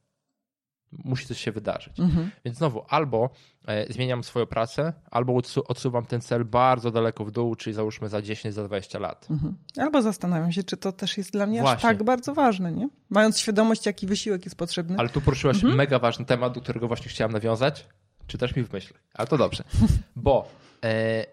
[0.91, 1.99] musi coś się wydarzyć.
[1.99, 2.31] Mhm.
[2.45, 3.29] Więc znowu, albo
[3.67, 8.21] e, zmieniam swoją pracę, albo odsuwam ten cel bardzo daleko w dół, czyli załóżmy za
[8.21, 9.27] 10, za 20 lat.
[9.31, 9.57] Mhm.
[9.77, 11.75] Albo zastanawiam się, czy to też jest dla mnie Właśnie.
[11.75, 12.89] aż tak bardzo ważne, nie?
[13.09, 14.95] Mając świadomość, jaki wysiłek jest potrzebny.
[14.99, 15.75] Ale tu poruszyłaś mhm.
[15.75, 17.85] mega ważny temat, do którego właśnie chciałam nawiązać.
[18.27, 18.95] Czy też mi w myśli?
[19.13, 19.63] Ale to dobrze.
[20.15, 20.47] Bo
[20.83, 21.25] e,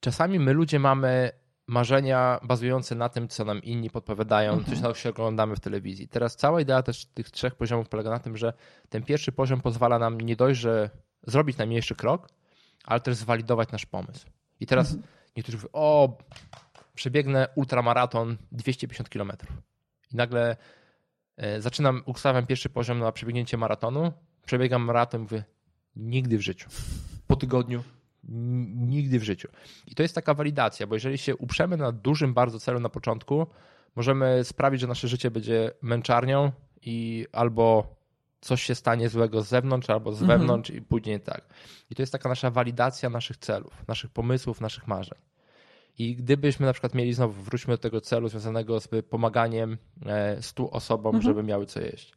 [0.00, 1.30] czasami my ludzie mamy
[1.66, 4.82] marzenia bazujące na tym, co nam inni podpowiadają, mhm.
[4.82, 6.08] coś, co oglądamy w telewizji.
[6.08, 8.52] Teraz cała idea też tych trzech poziomów polega na tym, że
[8.88, 10.90] ten pierwszy poziom pozwala nam nie dość, że
[11.26, 12.28] zrobić najmniejszy krok,
[12.84, 14.26] ale też zwalidować nasz pomysł.
[14.60, 15.12] I teraz mhm.
[15.36, 16.18] niektórzy mówią, o,
[16.94, 19.32] przebiegnę ultramaraton 250 km.
[20.12, 20.56] I nagle
[21.36, 24.12] e, zaczynam, ustawiam pierwszy poziom na przebiegnięcie maratonu,
[24.46, 25.44] przebiegam maraton i mówię,
[25.96, 26.68] nigdy w życiu.
[27.26, 27.82] Po tygodniu
[28.28, 29.48] Nigdy w życiu.
[29.86, 33.46] I to jest taka walidacja, bo jeżeli się uprzemy na dużym bardzo celu na początku,
[33.96, 37.96] możemy sprawić, że nasze życie będzie męczarnią i albo
[38.40, 40.40] coś się stanie złego z zewnątrz, albo z mhm.
[40.40, 41.42] wewnątrz i później tak.
[41.90, 45.18] I to jest taka nasza walidacja naszych celów, naszych pomysłów, naszych marzeń.
[45.98, 50.70] I gdybyśmy na przykład mieli znowu, wróćmy do tego celu związanego z pomaganiem e, stu
[50.70, 51.22] osobom, mhm.
[51.22, 52.16] żeby miały co jeść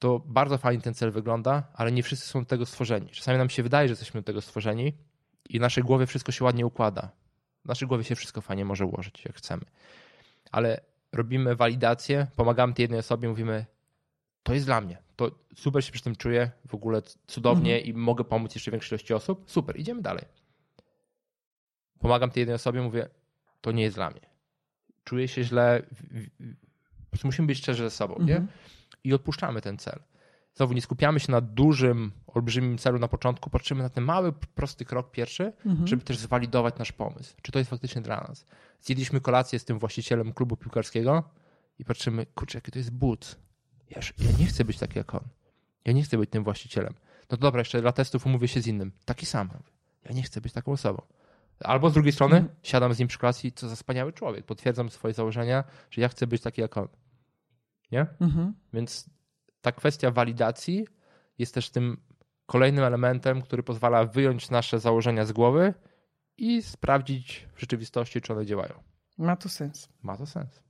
[0.00, 3.08] to bardzo fajnie ten cel wygląda, ale nie wszyscy są do tego stworzeni.
[3.08, 4.92] Czasami nam się wydaje, że jesteśmy do tego stworzeni,
[5.50, 7.10] i w naszej głowie wszystko się ładnie układa.
[7.64, 9.62] W naszej głowie się wszystko fajnie może ułożyć, jak chcemy.
[10.52, 10.80] Ale
[11.12, 13.66] robimy walidację, pomagamy tej jednej osobie, mówimy,
[14.42, 17.94] to jest dla mnie, to super się przy tym czuję, w ogóle cudownie mhm.
[17.94, 20.24] i mogę pomóc jeszcze większej ilości osób, super, idziemy dalej.
[21.98, 23.08] Pomagam tej jednej osobie, mówię,
[23.60, 24.30] to nie jest dla mnie.
[25.04, 25.82] Czuję się źle,
[27.04, 28.28] po prostu musimy być szczerzy ze sobą, mhm.
[28.28, 28.46] nie?
[29.04, 30.00] I odpuszczamy ten cel.
[30.54, 34.84] Znowu nie skupiamy się na dużym, olbrzymim celu na początku, patrzymy na ten mały, prosty
[34.84, 35.86] krok pierwszy, mhm.
[35.86, 37.34] żeby też zwalidować nasz pomysł.
[37.42, 38.46] Czy to jest faktycznie dla nas?
[38.80, 41.24] Zjedliśmy kolację z tym właścicielem klubu piłkarskiego
[41.78, 43.36] i patrzymy, kurczę, jaki to jest but.
[43.90, 45.24] Ja, ja nie chcę być taki jak on.
[45.84, 46.94] Ja nie chcę być tym właścicielem.
[47.30, 48.92] No to dobra, jeszcze dla testów umówię się z innym.
[49.04, 49.50] Taki sam.
[50.04, 51.02] Ja nie chcę być taką osobą.
[51.60, 52.56] Albo z drugiej strony mhm.
[52.62, 54.46] siadam z nim przy kolacji, co za wspaniały człowiek.
[54.46, 56.88] Potwierdzam swoje założenia, że ja chcę być taki jak on.
[57.92, 58.06] Nie?
[58.20, 58.54] Mhm.
[58.72, 59.10] Więc
[59.60, 60.86] ta kwestia walidacji
[61.38, 61.96] jest też tym
[62.46, 65.74] kolejnym elementem, który pozwala wyjąć nasze założenia z głowy
[66.36, 68.74] i sprawdzić w rzeczywistości, czy one działają.
[69.18, 69.88] Ma to sens.
[70.02, 70.60] Ma to sens.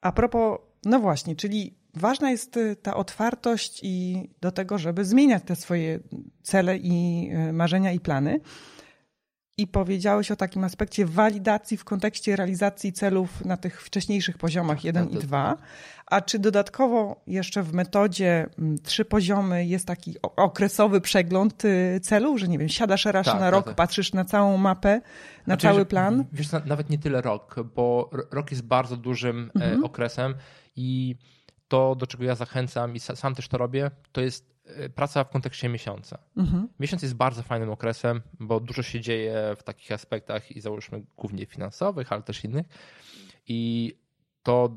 [0.00, 5.42] A propos, no właśnie, czyli ważna jest y, ta otwartość i do tego, żeby zmieniać
[5.46, 6.00] te swoje
[6.42, 8.40] cele i y, marzenia i plany
[9.56, 15.08] i powiedziałeś o takim aspekcie walidacji w kontekście realizacji celów na tych wcześniejszych poziomach 1
[15.08, 15.56] tak, i 2.
[16.06, 22.40] A czy dodatkowo jeszcze w metodzie mm, trzy poziomy jest taki okresowy przegląd y, celów,
[22.40, 23.76] że nie wiem, siadasz raz tak, na rok, tak, tak.
[23.76, 26.24] patrzysz na całą mapę, na znaczy, cały plan?
[26.32, 29.84] Wiesz, nawet nie tyle rok, bo rok jest bardzo dużym e, mhm.
[29.84, 30.34] okresem
[30.76, 31.16] i
[31.68, 34.53] to, do czego ja zachęcam i sam też to robię, to jest
[34.94, 36.18] praca w kontekście miesiąca.
[36.36, 36.68] Mhm.
[36.80, 41.46] Miesiąc jest bardzo fajnym okresem, bo dużo się dzieje w takich aspektach i załóżmy głównie
[41.46, 42.66] finansowych, ale też innych.
[43.48, 43.92] I
[44.42, 44.76] to,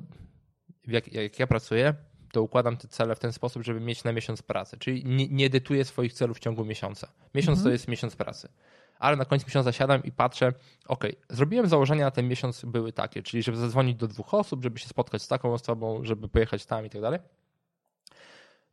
[0.88, 1.94] jak, jak ja pracuję,
[2.32, 4.78] to układam te cele w ten sposób, żeby mieć na miesiąc pracy.
[4.78, 7.12] Czyli nie, nie edytuję swoich celów w ciągu miesiąca.
[7.36, 7.64] Miesiąc mhm.
[7.64, 8.50] to jest miesiąc pracy.
[9.00, 10.54] Ale na końcu miesiąca siadam i patrzę,
[10.88, 14.80] ok, zrobiłem założenia na ten miesiąc były takie, czyli żeby zadzwonić do dwóch osób, żeby
[14.80, 17.20] się spotkać z taką osobą, żeby pojechać tam i tak dalej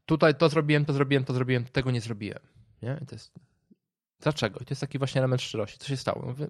[0.07, 2.41] tutaj to zrobiłem, to zrobiłem, to zrobiłem, tego nie zrobiłem.
[2.83, 2.99] Nie?
[3.03, 3.35] I to jest...
[4.21, 4.61] Dlaczego?
[4.61, 5.79] I to jest taki właśnie element szczerości.
[5.79, 6.27] Co się stało?
[6.27, 6.47] Mówię,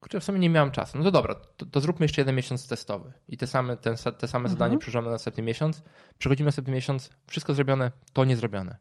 [0.00, 0.98] kurczę, w sumie nie miałem czasu.
[0.98, 3.12] No to dobra, to, to zróbmy jeszcze jeden miesiąc testowy.
[3.28, 4.48] I te same, ten, te same mhm.
[4.48, 5.82] zadanie przełożymy na następny miesiąc.
[6.18, 8.76] Przechodzimy na następny miesiąc, wszystko zrobione, to nie zrobione.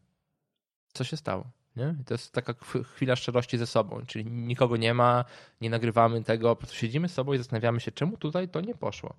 [0.94, 1.52] Co się stało?
[1.76, 1.96] Nie?
[2.02, 5.26] I to jest taka chwila szczerości ze sobą, czyli nikogo nie ma,
[5.62, 8.76] nie nagrywamy tego, po prostu siedzimy z sobą i zastanawiamy się, czemu tutaj to nie
[8.76, 9.16] poszło.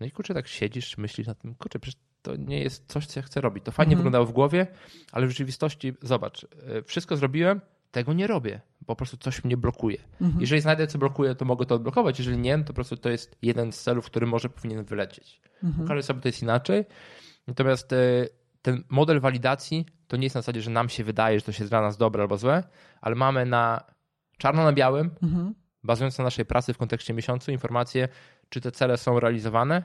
[0.00, 3.20] No i kurczę, tak siedzisz, myślisz na tym, kurczę, przecież to nie jest coś, co
[3.20, 3.64] ja chcę robić.
[3.64, 3.98] To fajnie mhm.
[3.98, 4.66] wyglądało w głowie,
[5.12, 9.98] ale w rzeczywistości, zobacz, e, wszystko zrobiłem, tego nie robię, po prostu coś mnie blokuje.
[10.20, 10.40] Mhm.
[10.40, 12.18] Jeżeli znajdę, co blokuje, to mogę to odblokować.
[12.18, 15.40] Jeżeli nie, to po prostu to jest jeden z celów, który może powinien wylecieć.
[15.64, 15.88] Mhm.
[15.88, 16.84] Każdy sobie to jest inaczej.
[17.46, 17.96] Natomiast e,
[18.62, 21.68] ten model walidacji to nie jest na zasadzie, że nam się wydaje, że to jest
[21.68, 22.62] dla nas dobre albo złe,
[23.00, 23.84] ale mamy na
[24.38, 25.54] czarno na białym, mhm.
[25.84, 28.08] bazując na naszej pracy w kontekście miesiącu, informacje,
[28.48, 29.82] czy te cele są realizowane,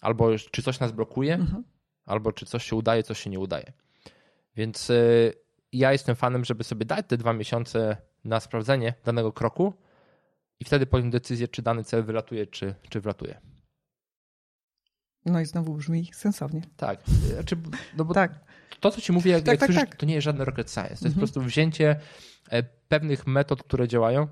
[0.00, 1.64] albo czy coś nas blokuje, mhm.
[2.04, 3.72] albo czy coś się udaje, coś się nie udaje.
[4.56, 5.32] Więc y,
[5.72, 9.74] ja jestem fanem, żeby sobie dać te dwa miesiące na sprawdzenie danego kroku
[10.60, 13.40] i wtedy podjąć decyzję, czy dany cel wylatuje, czy, czy wlatuje.
[15.26, 16.62] No i znowu brzmi sensownie.
[16.76, 17.00] Tak.
[17.34, 17.56] Znaczy,
[17.96, 18.40] no bo tak.
[18.80, 19.96] To, co ci mówię, jak, tak, jak tak, słyszysz, tak.
[19.96, 20.88] to nie jest żadne rocket science.
[20.88, 21.14] To jest mhm.
[21.14, 22.00] po prostu wzięcie
[22.50, 24.28] e, pewnych metod, które działają,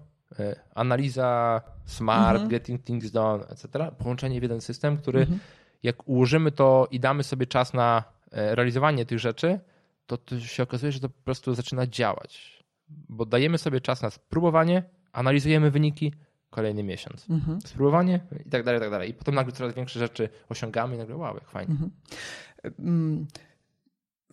[0.74, 2.50] analiza smart, mhm.
[2.50, 3.68] getting things done, etc.
[3.98, 5.38] Połączenie w jeden system, który mhm.
[5.82, 9.60] jak ułożymy to i damy sobie czas na e, realizowanie tych rzeczy,
[10.06, 12.64] to, to się okazuje, że to po prostu zaczyna działać.
[12.88, 16.12] Bo dajemy sobie czas na spróbowanie, analizujemy wyniki,
[16.50, 17.30] kolejny miesiąc.
[17.30, 17.60] Mhm.
[17.60, 19.10] Spróbowanie i tak dalej, i tak dalej.
[19.10, 21.74] I potem nagle coraz większe rzeczy osiągamy i nagle wow, jak fajnie.
[21.74, 23.26] Mhm.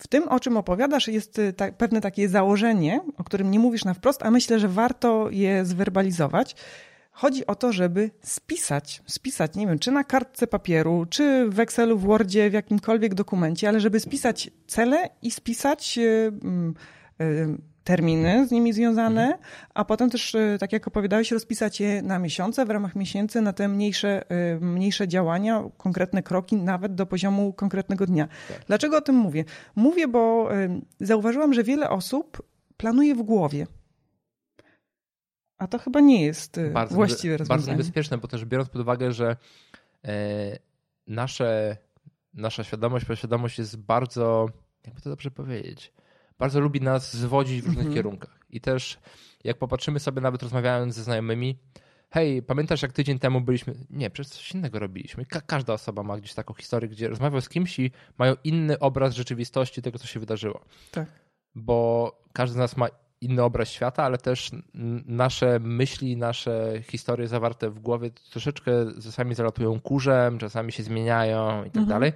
[0.02, 3.86] W tym, o czym opowiadasz, jest y, ta, pewne takie założenie, o którym nie mówisz
[3.86, 6.56] na wprost, a myślę, że warto je zwerbalizować.
[7.12, 11.98] Chodzi o to, żeby spisać, spisać, nie wiem, czy na kartce papieru, czy w Excelu,
[11.98, 16.32] w Wordzie, w jakimkolwiek dokumencie, ale żeby spisać cele i spisać yy,
[17.20, 17.58] yy,
[17.92, 19.42] terminy z nimi związane, mhm.
[19.74, 23.54] a potem też, y, tak jak opowiadałeś, rozpisać je na miesiące, w ramach miesięcy, na
[23.54, 24.24] te mniejsze,
[24.56, 28.28] y, mniejsze działania, konkretne kroki, nawet do poziomu konkretnego dnia.
[28.48, 28.66] Tak.
[28.68, 29.46] Dlaczego o tym mówię?
[29.76, 32.42] Mówię, bo y, zauważyłam, że wiele osób
[32.78, 33.68] planuje w głowie.
[35.58, 37.58] A to chyba nie jest bardzo, właściwe rozwiązanie.
[37.58, 39.36] Bardzo niebezpieczne, bo też biorąc pod uwagę, że
[40.06, 40.60] e,
[41.08, 41.78] nasze,
[42.34, 44.50] nasza świadomość, podświadomość jest bardzo,
[44.86, 45.94] jakby to dobrze powiedzieć,
[46.42, 47.96] bardzo lubi nas zwodzić w różnych mhm.
[47.96, 48.40] kierunkach.
[48.50, 49.00] I też
[49.44, 51.58] jak popatrzymy sobie, nawet rozmawiając ze znajomymi,
[52.10, 55.26] hej, pamiętasz jak tydzień temu byliśmy, nie, przecież coś innego robiliśmy.
[55.26, 59.16] Ka każda osoba ma gdzieś taką historię, gdzie rozmawiał z kimś i mają inny obraz
[59.16, 60.62] rzeczywistości tego, co się wydarzyło.
[60.92, 61.06] Tak.
[61.56, 62.88] Bo każdy z nas ma
[63.22, 64.52] inny obraz świata, ale też
[65.06, 68.72] nasze myśli, nasze historie zawarte w głowie troszeczkę
[69.04, 71.88] czasami zalatują kurzem, czasami się zmieniają i tak mhm.
[71.88, 72.14] dalej.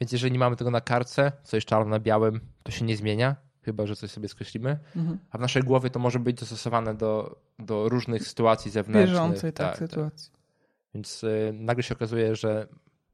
[0.00, 2.96] Więc jeżeli nie mamy tego na kartce, co jest czarno na białym, to się nie
[2.96, 5.18] zmienia chyba że coś sobie skreślimy, mhm.
[5.30, 9.10] a w naszej głowie to może być dostosowane do, do różnych sytuacji zewnętrznych.
[9.10, 9.88] Bieżącej, tak, tak, tak.
[9.88, 10.32] sytuacji.
[10.32, 10.40] Tak.
[10.94, 12.66] Więc y, nagle się okazuje, że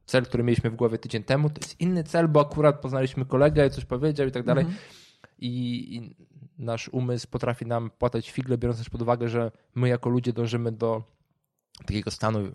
[0.06, 3.70] cel, który mieliśmy w głowie tydzień temu, to jest inny cel, bo akurat poznaliśmy kolegę,
[3.70, 4.64] coś powiedział i tak dalej.
[4.64, 4.82] Mhm.
[5.38, 6.16] I, I,
[6.58, 10.72] nasz umysł potrafi nam płatać figle, biorąc też pod uwagę, że my jako ludzie dążymy
[10.72, 11.02] do
[11.86, 12.52] takiego stanu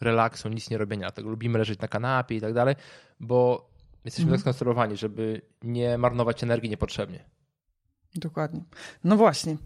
[0.00, 2.74] relaksu, nic nie robienia, tego lubimy leżeć na kanapie i tak dalej,
[3.20, 3.70] bo
[4.06, 4.38] Jesteśmy mhm.
[4.38, 7.24] tak skonstruowani, żeby nie marnować energii niepotrzebnie.
[8.14, 8.64] Dokładnie.
[9.04, 9.56] No właśnie.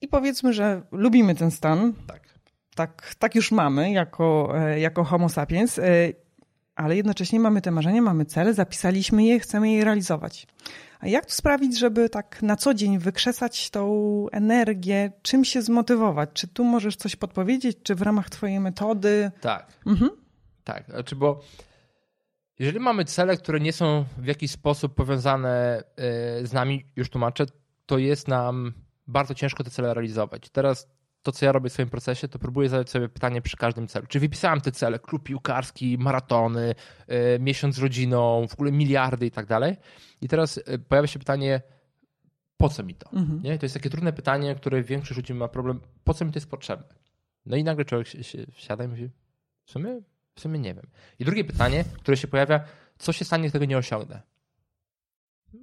[0.00, 1.92] I powiedzmy, że lubimy ten stan.
[2.06, 2.34] Tak.
[2.74, 5.82] Tak, tak już mamy jako, e, jako Homo sapiens, e,
[6.74, 10.46] ale jednocześnie mamy te marzenia, mamy cele, zapisaliśmy je, chcemy je realizować.
[11.00, 16.30] A jak to sprawić, żeby tak na co dzień wykrzesać tą energię, czym się zmotywować?
[16.32, 19.30] Czy tu możesz coś podpowiedzieć, czy w ramach Twojej metody?
[19.40, 19.72] Tak.
[19.86, 20.10] Mhm.
[20.64, 21.40] Tak, znaczy, bo
[22.58, 27.46] jeżeli mamy cele, które nie są w jakiś sposób powiązane e, z nami, już tłumaczę,
[27.86, 28.72] to jest nam
[29.06, 30.50] bardzo ciężko te cele realizować.
[30.50, 30.88] Teraz
[31.22, 34.06] to, co ja robię w swoim procesie, to próbuję zadać sobie pytanie przy każdym celu.
[34.06, 36.74] Czy wypisałem te cele, klub piłkarski, maratony,
[37.06, 39.76] e, miesiąc z rodziną, w ogóle miliardy i tak dalej.
[40.20, 41.62] I teraz e, pojawia się pytanie,
[42.56, 43.12] po co mi to?
[43.12, 43.42] Mhm.
[43.42, 43.58] Nie?
[43.58, 46.50] To jest takie trudne pytanie, które większość ludzi ma problem, po co mi to jest
[46.50, 46.94] potrzebne?
[47.46, 49.10] No i nagle człowiek się, się wsiada i mówi,
[49.64, 50.00] w sumie
[50.34, 50.86] w sumie nie wiem.
[51.18, 52.60] I drugie pytanie, które się pojawia,
[52.98, 54.22] co się stanie, tego nie osiągnę?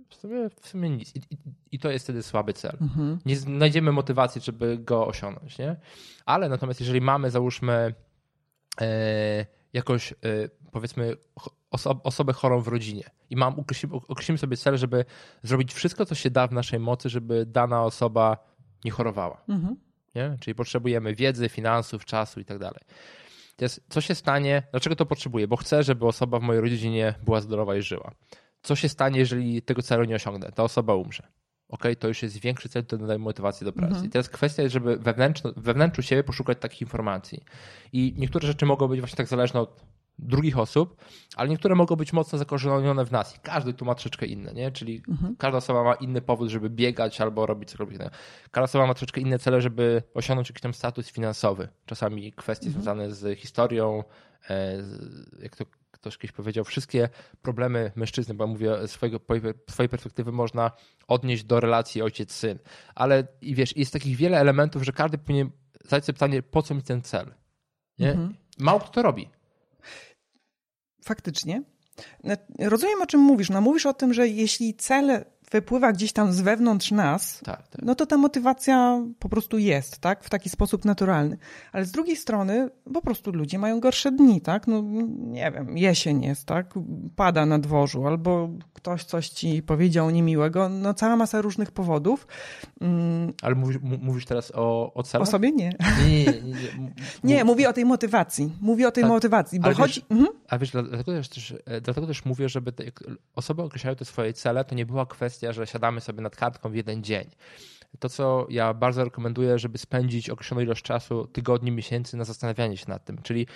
[0.10, 1.16] W sumie, w sumie nic.
[1.16, 1.38] I, i,
[1.72, 2.78] I, to jest wtedy słaby cel.
[2.82, 3.20] Mhm.
[3.26, 5.58] Nie znajdziemy motywacji, żeby go osiągnąć.
[5.58, 5.76] Nie?
[6.26, 7.94] Ale natomiast jeżeli mamy, załóżmy,
[8.82, 10.16] e, jakoś, e,
[10.72, 11.18] powiedzmy,
[11.72, 15.06] oso osobę chorą w rodzinie i mam, określimy, określimy sobie cel, żeby
[15.44, 18.38] zrobić wszystko, co się da w naszej mocy, żeby dana osoba
[18.86, 19.44] nie chorowała.
[19.50, 19.76] Mhm.
[20.16, 20.38] Nie?
[20.40, 22.82] Czyli potrzebujemy wiedzy, finansów, czasu i tak dalej
[23.60, 25.48] jest, co się stanie, dlaczego to potrzebuję?
[25.48, 28.12] Bo chcę, żeby osoba w mojej rodzinie była zdrowa i żyła.
[28.62, 30.52] Co się stanie, jeżeli tego celu nie osiągnę?
[30.52, 31.28] Ta osoba umrze.
[31.70, 33.88] Ok, to już jest większy cel, to nadaje motywację do pracy.
[33.88, 34.06] Mhm.
[34.06, 37.44] I teraz kwestia jest, żeby wewnętrz, wewnętrzu siebie poszukać takich informacji.
[37.94, 39.86] I niektóre rzeczy mogą być właśnie tak zależne od
[40.22, 40.96] drugich osób,
[41.36, 44.72] ale niektóre mogą być mocno zakorzenione w nas i każdy tu ma troszeczkę inne, nie?
[44.72, 45.36] Czyli mhm.
[45.36, 48.16] każda osoba ma inny powód, żeby biegać albo robić cokolwiek innego.
[48.52, 51.68] Każda osoba ma troszeczkę inne cele, żeby osiągnąć jakiś tam status finansowy.
[51.86, 52.84] Czasami kwestie mhm.
[52.84, 54.04] związane z historią,
[54.50, 54.84] e,
[55.42, 57.10] jak to ktoś kiedyś powiedział, wszystkie
[57.42, 59.20] problemy mężczyzny, bo mówię z swojego,
[59.70, 60.72] swojej perspektywy można
[61.08, 62.60] odnieść do relacji ojciec-syn.
[62.96, 65.52] Ale i wiesz, jest takich wiele elementów, że każdy powinien
[65.86, 67.34] zadać sobie pytanie, po co mi ten cel?
[68.00, 68.12] Nie?
[68.12, 68.36] Mhm.
[68.58, 69.30] Mało kto to robi
[71.02, 71.62] faktycznie.
[72.60, 73.50] Rozumiem, o czym mówisz.
[73.50, 77.82] No, mówisz o tym, że jeśli cel wypływa gdzieś tam z wewnątrz nas, tak, tak.
[77.82, 80.24] no to ta motywacja po prostu jest, tak?
[80.24, 81.38] W taki sposób naturalny.
[81.72, 84.68] Ale z drugiej strony po prostu ludzie mają gorsze dni, tak?
[84.68, 84.84] No
[85.18, 86.74] nie wiem, jesień jest, tak?
[87.16, 92.28] Pada na dworzu albo ktoś coś ci powiedział niemiłego, no cała masa różnych powodów.
[92.82, 93.34] Mm.
[93.42, 95.28] Ale mówisz, mówisz teraz o, o celach?
[95.28, 95.74] O sobie nie.
[96.08, 96.94] Nie, nie, nie, nie.
[97.36, 98.52] nie mówię o tej motywacji.
[98.62, 100.02] Mówię o tej tak, motywacji, bo chodzi...
[100.10, 100.41] Wiesz, mhm.
[100.52, 102.84] A wiesz, dlatego też, e, dlatego też mówię, żeby te,
[103.36, 106.76] osoby określają te swoje cele, to nie była kwestia, że siadamy sobie nad kartką w
[106.76, 107.30] jeden dzień.
[108.00, 112.86] To, co ja bardzo rekomenduję, żeby spędzić określoną ilość czasu, tygodni, miesięcy na zastanawianie się
[112.90, 113.22] nad tym.
[113.22, 113.48] Czyli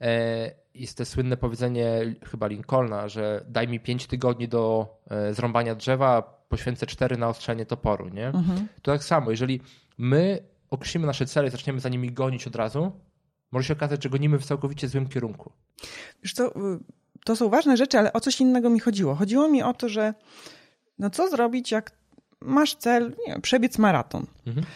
[0.00, 5.74] E, jest to słynne powiedzenie chyba Lincolna, że daj mi pięć tygodni do e, zrąbania
[5.74, 8.08] drzewa, poświęcę cztery na ostrzenie toporu.
[8.08, 8.26] Nie?
[8.26, 8.68] Mhm.
[8.82, 9.60] To tak samo, jeżeli
[9.98, 12.92] my określimy nasze cele i zaczniemy za nimi gonić od razu,
[13.52, 15.52] może się okazać, że gonimy w całkowicie złym kierunku.
[16.22, 16.78] Wiesz to, y,
[17.24, 19.14] to są ważne rzeczy, ale o coś innego mi chodziło.
[19.14, 20.14] Chodziło mi o to, że
[20.98, 21.92] no co zrobić, jak
[22.40, 24.26] masz cel, nie wiem, przebiec maraton.
[24.46, 24.66] Mhm.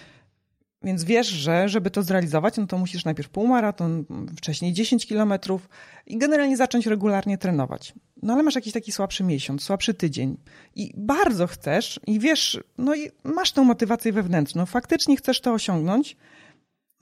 [0.84, 4.04] Więc wiesz, że żeby to zrealizować, no to musisz najpierw półmaraton,
[4.36, 5.68] wcześniej 10 kilometrów
[6.06, 7.92] i generalnie zacząć regularnie trenować.
[8.22, 10.36] No ale masz jakiś taki słabszy miesiąc, słabszy tydzień
[10.74, 16.16] i bardzo chcesz i wiesz, no i masz tę motywację wewnętrzną, faktycznie chcesz to osiągnąć,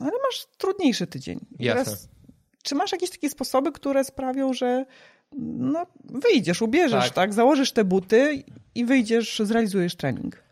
[0.02, 1.40] ale masz trudniejszy tydzień.
[1.58, 1.84] Jasne.
[1.84, 2.08] Teraz,
[2.62, 4.86] czy masz jakieś takie sposoby, które sprawią, że
[5.58, 7.14] no, wyjdziesz, ubierzesz, tak.
[7.14, 7.34] tak?
[7.34, 10.42] Założysz te buty i wyjdziesz, zrealizujesz trening?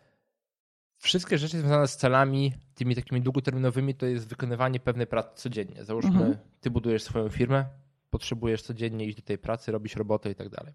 [0.97, 5.83] Wszystkie rzeczy związane z celami, tymi takimi długoterminowymi, to jest wykonywanie pewnej pracy codziennie.
[5.83, 6.37] Załóżmy, mhm.
[6.61, 7.65] ty budujesz swoją firmę,
[8.11, 10.73] potrzebujesz codziennie iść do tej pracy, robić robotę i tak dalej.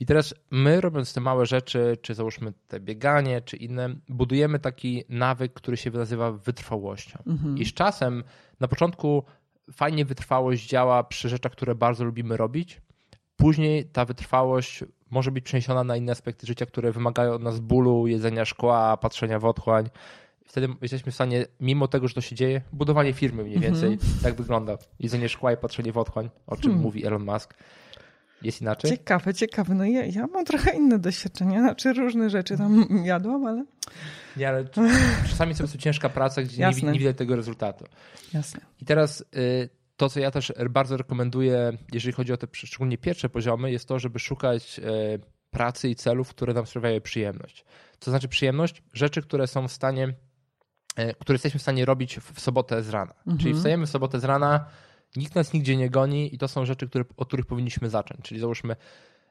[0.00, 5.04] I teraz my, robiąc te małe rzeczy, czy załóżmy te bieganie, czy inne, budujemy taki
[5.08, 7.18] nawyk, który się nazywa wytrwałością.
[7.26, 7.58] Mhm.
[7.58, 8.24] I z czasem,
[8.60, 9.24] na początku
[9.72, 12.80] fajnie wytrwałość działa przy rzeczach, które bardzo lubimy robić.
[13.36, 18.06] Później ta wytrwałość może być przeniesiona na inne aspekty życia, które wymagają od nas bólu,
[18.06, 19.90] jedzenia szkła, patrzenia w otchłań.
[20.50, 23.98] Wtedy jesteśmy w stanie, mimo tego, że to się dzieje, budowanie firmy mniej więcej, mm
[23.98, 24.22] -hmm.
[24.22, 24.78] tak wygląda.
[25.00, 26.82] Jedzenie szkła i patrzenie w otchłań, o czym hmm.
[26.82, 27.54] mówi Elon Musk.
[28.42, 28.90] Jest inaczej?
[28.90, 29.74] Ciekawe, ciekawe.
[29.74, 33.64] No ja, ja mam trochę inne doświadczenia, znaczy różne rzeczy tam jadłam, ale...
[34.36, 34.64] Nie, ale
[35.28, 37.84] czasami jest po ciężka praca, gdzie nie, nie widać tego rezultatu.
[38.34, 38.60] Jasne.
[38.80, 43.28] I teraz y, to, co ja też bardzo rekomenduję, jeżeli chodzi o te szczególnie pierwsze
[43.28, 47.64] poziomy, jest to, żeby szukać y, pracy i celów, które nam sprawiają przyjemność.
[48.00, 48.82] Co znaczy przyjemność?
[48.92, 50.14] Rzeczy, które są w stanie,
[51.18, 53.14] które jesteśmy w stanie robić w sobotę z rana.
[53.18, 53.38] Mhm.
[53.38, 54.66] Czyli wstajemy w sobotę z rana,
[55.16, 58.20] Nikt nas nigdzie nie goni i to są rzeczy, które, od których powinniśmy zacząć.
[58.22, 58.76] Czyli załóżmy,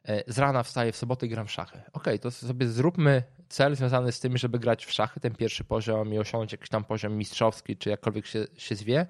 [0.05, 1.81] e, z rana wstaję w sobotę i gram w szachy.
[1.93, 6.13] Ok, to sobie zróbmy cel związany z tym, żeby grać w szachy, ten pierwszy poziom
[6.13, 9.05] i osiągnąć jakiś tam poziom mistrzowski, czy jakkolwiek się, się zwie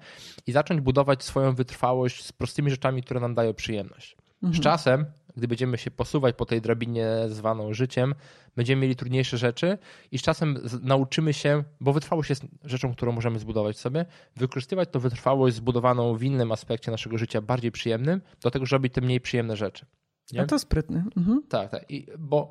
[0.46, 4.16] i zacząć budować swoją wytrwałość z prostymi rzeczami, które nam dają przyjemność.
[4.42, 4.54] Mhm.
[4.54, 8.14] Z czasem gdy będziemy się posuwać po tej drabinie zwaną życiem,
[8.56, 9.78] będziemy mieli trudniejsze rzeczy
[10.12, 15.00] i z czasem nauczymy się, bo wytrwałość jest rzeczą, którą możemy zbudować sobie, wykorzystywać to
[15.00, 19.20] wytrwałość zbudowaną w innym aspekcie naszego życia, bardziej przyjemnym, do tego, żeby robić te mniej
[19.20, 19.86] przyjemne rzeczy.
[20.32, 20.42] Nie?
[20.42, 21.04] A to sprytny.
[21.16, 21.42] Mhm.
[21.48, 21.90] Tak, tak.
[21.90, 22.50] I, bo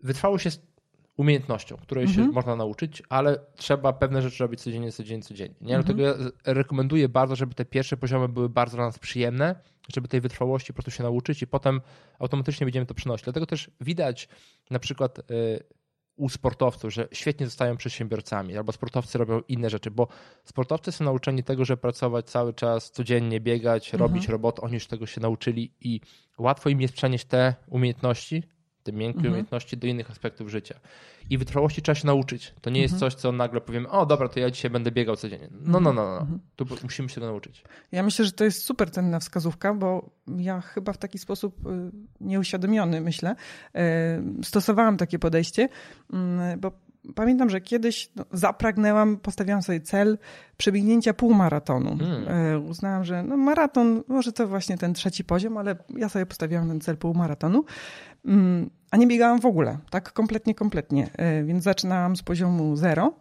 [0.00, 0.73] wytrwałość jest
[1.16, 2.26] umiejętnością, której mhm.
[2.28, 5.54] się można nauczyć, ale trzeba pewne rzeczy robić codziennie, codziennie, codziennie.
[5.60, 5.76] Nie?
[5.76, 5.96] Mhm.
[5.96, 9.54] Dlatego ja rekomenduję bardzo, żeby te pierwsze poziomy były bardzo dla nas przyjemne,
[9.94, 11.80] żeby tej wytrwałości po prostu się nauczyć i potem
[12.18, 13.24] automatycznie będziemy to przynosić.
[13.24, 14.28] Dlatego też widać
[14.70, 15.64] na przykład y,
[16.16, 20.08] u sportowców, że świetnie zostają przedsiębiorcami, albo sportowcy robią inne rzeczy, bo
[20.44, 24.00] sportowcy są nauczeni tego, że pracować cały czas, codziennie biegać, mhm.
[24.00, 26.00] robić robotę, oni już tego się nauczyli i
[26.38, 28.42] łatwo im jest przenieść te umiejętności
[28.84, 29.32] te miękkie mhm.
[29.32, 30.74] umiejętności do innych aspektów życia.
[31.30, 32.54] I wytrwałości trzeba się nauczyć.
[32.60, 33.10] To nie jest mhm.
[33.10, 35.48] coś, co nagle powiemy, o dobra, to ja dzisiaj będę biegał codziennie.
[35.50, 36.20] No, no, no, no.
[36.20, 36.40] Mhm.
[36.56, 37.64] Tu musimy się tego nauczyć.
[37.92, 41.90] Ja myślę, że to jest super cenna wskazówka, bo ja chyba w taki sposób y,
[42.20, 43.36] nieuświadomiony, myślę,
[43.76, 43.80] y,
[44.44, 45.68] stosowałam takie podejście,
[46.12, 46.83] mm, bo
[47.14, 50.18] pamiętam, że kiedyś no, zapragnęłam, postawiłam sobie cel
[50.56, 51.96] przebiegnięcia półmaratonu.
[51.98, 52.66] Hmm.
[52.66, 56.80] Uznałam, że no, maraton, może to właśnie ten trzeci poziom, ale ja sobie postawiłam ten
[56.80, 57.64] cel półmaratonu.
[58.24, 61.10] Mm, a nie biegałam w ogóle, tak kompletnie, kompletnie.
[61.16, 63.14] E, więc zaczynałam z poziomu zero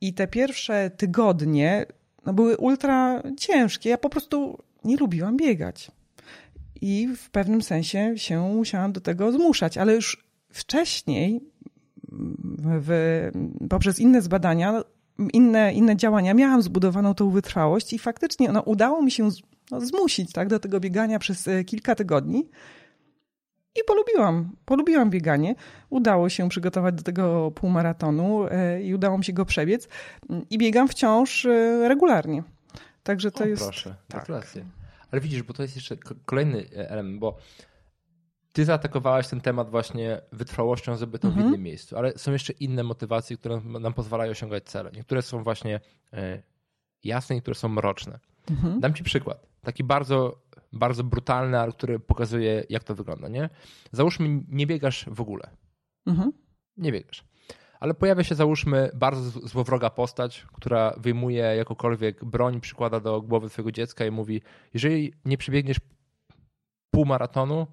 [0.00, 1.86] i te pierwsze tygodnie
[2.26, 3.90] no, były ultra ciężkie.
[3.90, 5.90] Ja po prostu nie lubiłam biegać.
[6.80, 11.40] I w pewnym sensie się musiałam do tego zmuszać, ale już wcześniej
[12.68, 13.30] w,
[13.70, 14.82] poprzez inne zbadania,
[15.32, 19.28] inne, inne działania miałam zbudowaną tą wytrwałość i faktycznie no, udało mi się
[19.70, 22.48] no, zmusić tak, do tego biegania przez e, kilka tygodni.
[23.80, 25.54] I polubiłam, polubiłam bieganie.
[25.90, 29.88] Udało się przygotować do tego półmaratonu e, i udało mi się go przebiec.
[30.50, 32.42] I biegam wciąż e, regularnie.
[33.02, 33.62] Także to o, jest.
[33.62, 34.20] Proszę, tak.
[34.20, 34.64] gratulacje.
[35.10, 37.36] Ale widzisz, bo to jest jeszcze kolejny element, bo
[38.58, 41.46] ty zaatakowałaś ten temat właśnie wytrwałością zdobytą mhm.
[41.46, 44.90] w innym miejscu, ale są jeszcze inne motywacje, które nam pozwalają osiągać cele.
[44.94, 45.80] Niektóre są właśnie
[47.04, 48.18] jasne, niektóre są mroczne.
[48.50, 48.80] Mhm.
[48.80, 49.46] Dam ci przykład.
[49.62, 50.42] Taki bardzo
[50.72, 53.48] bardzo brutalny, ale który pokazuje, jak to wygląda, nie?
[53.92, 55.50] Załóżmy, nie biegasz w ogóle.
[56.06, 56.32] Mhm.
[56.76, 57.24] Nie biegasz.
[57.80, 63.72] Ale pojawia się, załóżmy, bardzo złowroga postać, która wyjmuje jakąkolwiek broń, przykłada do głowy twojego
[63.72, 64.42] dziecka i mówi:
[64.74, 65.78] Jeżeli nie przebiegniesz
[66.90, 67.66] pół maratonu,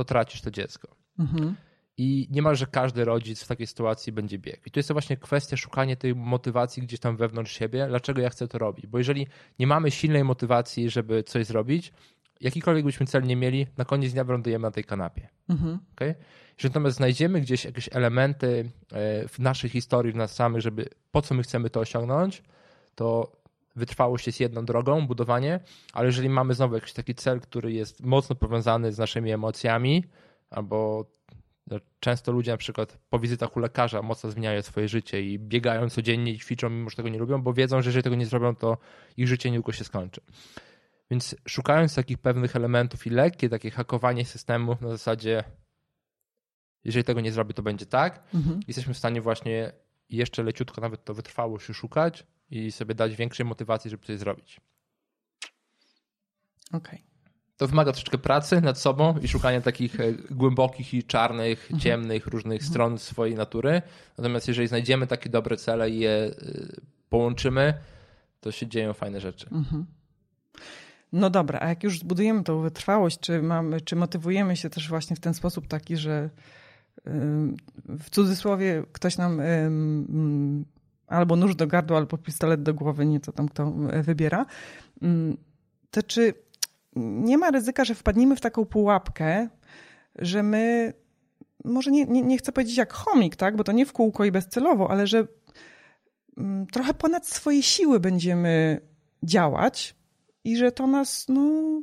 [0.00, 0.96] to tracisz to dziecko.
[1.18, 1.56] Mhm.
[1.96, 4.62] I niemalże każdy rodzic w takiej sytuacji będzie biegł.
[4.66, 8.48] I to jest właśnie kwestia szukania tej motywacji gdzieś tam wewnątrz siebie, dlaczego ja chcę
[8.48, 8.86] to robić.
[8.86, 9.26] Bo jeżeli
[9.58, 11.92] nie mamy silnej motywacji, żeby coś zrobić,
[12.40, 15.28] jakikolwiek byśmy cel nie mieli, na koniec dnia wylądujemy na tej kanapie.
[15.48, 15.78] Mhm.
[15.92, 16.14] Okay?
[16.58, 21.22] Jeżeli natomiast znajdziemy gdzieś jakieś elementy e, w naszej historii, w nas samych, żeby po
[21.22, 22.42] co my chcemy to osiągnąć,
[22.94, 23.39] to
[23.80, 25.60] wytrwałość jest jedną drogą, budowanie,
[25.92, 30.04] ale jeżeli mamy znowu jakiś taki cel, który jest mocno powiązany z naszymi emocjami,
[30.50, 31.06] albo
[32.00, 36.32] często ludzie na przykład po wizytach u lekarza mocno zmieniają swoje życie i biegają codziennie
[36.32, 38.78] i ćwiczą, mimo że tego nie lubią, bo wiedzą, że jeżeli tego nie zrobią, to
[39.16, 40.20] ich życie niedługo się skończy.
[41.10, 45.44] Więc szukając takich pewnych elementów i lekkie takie hakowanie systemu na zasadzie
[46.84, 48.60] jeżeli tego nie zrobię, to będzie tak, mhm.
[48.68, 49.72] jesteśmy w stanie właśnie
[50.08, 54.60] jeszcze leciutko nawet to wytrwałość szukać i sobie dać większej motywacji, żeby coś zrobić.
[56.72, 56.94] Okej.
[56.94, 57.10] Okay.
[57.56, 61.80] To wymaga troszeczkę pracy nad sobą i szukania takich e, głębokich i czarnych, mhm.
[61.80, 62.70] ciemnych, różnych mhm.
[62.70, 63.82] stron swojej natury.
[64.18, 66.32] Natomiast jeżeli znajdziemy takie dobre cele i je e,
[67.08, 67.74] połączymy,
[68.40, 69.46] to się dzieją fajne rzeczy.
[69.52, 69.86] Mhm.
[71.12, 75.16] No dobra, a jak już zbudujemy tą wytrwałość, czy, mamy, czy motywujemy się też właśnie
[75.16, 76.30] w ten sposób taki, że
[77.86, 79.40] w cudzysłowie ktoś nam
[81.10, 84.46] albo nóż do gardła, albo pistolet do głowy, nie co tam kto wybiera,
[85.90, 86.34] to czy
[86.96, 89.48] nie ma ryzyka, że wpadniemy w taką pułapkę,
[90.16, 90.92] że my,
[91.64, 94.32] może nie, nie, nie chcę powiedzieć jak chomik, tak, bo to nie w kółko i
[94.32, 95.26] bezcelowo, ale że
[96.72, 98.80] trochę ponad swoje siły będziemy
[99.22, 99.99] działać
[100.44, 101.82] i że to nas no,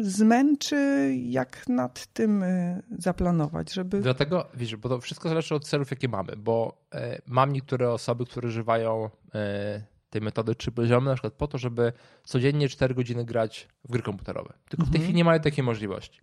[0.00, 4.00] zmęczy, jak nad tym y, zaplanować, żeby...
[4.00, 8.26] Dlatego, wiesz, bo to wszystko zależy od celów, jakie mamy, bo e, mam niektóre osoby,
[8.26, 11.92] które używają e, tej metody trzy poziomy, na przykład po to, żeby
[12.24, 14.54] codziennie 4 godziny grać w gry komputerowe.
[14.68, 15.02] Tylko w tej mhm.
[15.02, 16.20] chwili nie mają takiej możliwości.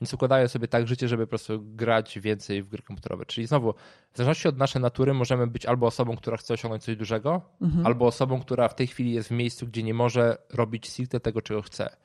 [0.00, 3.26] Więc układają sobie tak życie, żeby po prostu grać więcej w gry komputerowe.
[3.26, 3.74] Czyli znowu,
[4.12, 7.86] w zależności od naszej natury możemy być albo osobą, która chce osiągnąć coś dużego, mhm.
[7.86, 11.42] albo osobą, która w tej chwili jest w miejscu, gdzie nie może robić stricte tego,
[11.42, 11.96] czego chce.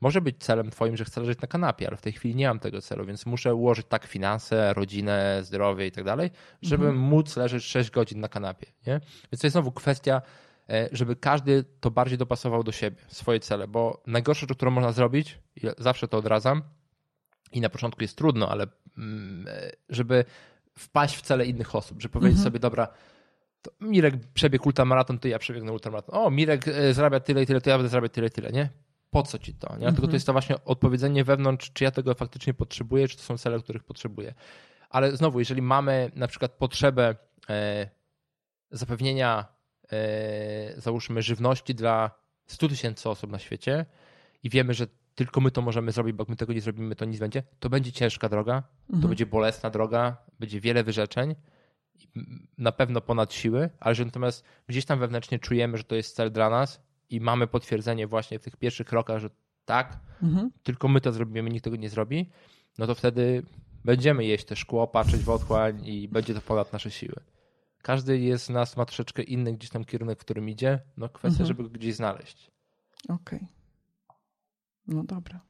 [0.00, 2.58] Może być celem twoim, że chcę leżeć na kanapie, ale w tej chwili nie mam
[2.58, 6.30] tego celu, więc muszę ułożyć tak finanse, rodzinę, zdrowie i tak dalej,
[6.62, 7.04] żeby mhm.
[7.04, 8.66] móc leżeć 6 godzin na kanapie.
[8.86, 9.00] Nie?
[9.32, 10.22] Więc to jest znowu kwestia
[10.92, 15.38] żeby każdy to bardziej dopasował do siebie, swoje cele, bo najgorsze, którą można zrobić,
[15.78, 16.62] zawsze to odradzam
[17.52, 18.66] i na początku jest trudno, ale
[18.98, 20.24] mm, e, żeby
[20.78, 22.44] wpaść w cele innych osób, żeby powiedzieć mhm.
[22.44, 22.88] sobie, dobra,
[23.80, 26.14] Mirek przebiegł ultramaraton, to ja przebiegnę ultramaraton.
[26.14, 28.68] O, Mirek e, zarabia tyle i tyle, to ja będę zarabiać tyle i tyle, nie?
[29.10, 29.76] Po co ci to?
[29.76, 29.86] Nie?
[29.86, 30.12] To mhm.
[30.12, 33.84] jest to właśnie odpowiedzenie wewnątrz, czy ja tego faktycznie potrzebuję, czy to są cele, których
[33.84, 34.34] potrzebuję.
[34.90, 37.16] Ale znowu, jeżeli mamy na przykład potrzebę
[37.50, 37.88] e,
[38.70, 39.57] zapewnienia E,
[40.76, 42.10] załóżmy, żywności dla
[42.46, 43.86] 100 tysięcy osób na świecie
[44.42, 47.04] i wiemy, że tylko my to możemy zrobić, bo jak my tego nie zrobimy, to
[47.04, 49.02] nic będzie, to będzie ciężka droga, mhm.
[49.02, 51.34] to będzie bolesna droga, będzie wiele wyrzeczeń,
[52.58, 56.32] na pewno ponad siły, ale że natomiast gdzieś tam wewnętrznie czujemy, że to jest cel
[56.32, 56.80] dla nas
[57.10, 59.30] i mamy potwierdzenie właśnie w tych pierwszych krokach, że
[59.64, 60.50] tak, mhm.
[60.62, 62.30] tylko my to zrobimy, nikt tego nie zrobi,
[62.78, 63.42] no to wtedy
[63.84, 67.14] będziemy jeść te szkło, patrzeć w otchłań i będzie to ponad nasze siły
[67.82, 70.80] każdy jest z nas ma troszeczkę inny gdzieś tam kierunek, w którym idzie.
[70.96, 71.46] No kwestia, mhm.
[71.46, 72.50] żeby go gdzieś znaleźć.
[73.08, 73.38] Okej.
[73.38, 73.48] Okay.
[74.86, 75.40] No dobra.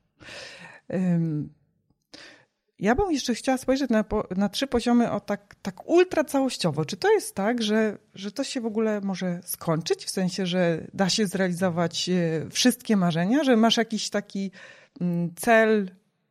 [2.78, 4.04] Ja bym jeszcze chciała spojrzeć na,
[4.36, 6.84] na trzy poziomy o tak, tak ultra całościowo.
[6.84, 10.04] Czy to jest tak, że, że to się w ogóle może skończyć?
[10.04, 13.44] W sensie, że da się zrealizować e, wszystkie marzenia?
[13.44, 14.50] Że masz jakiś taki
[15.00, 15.90] mm, cel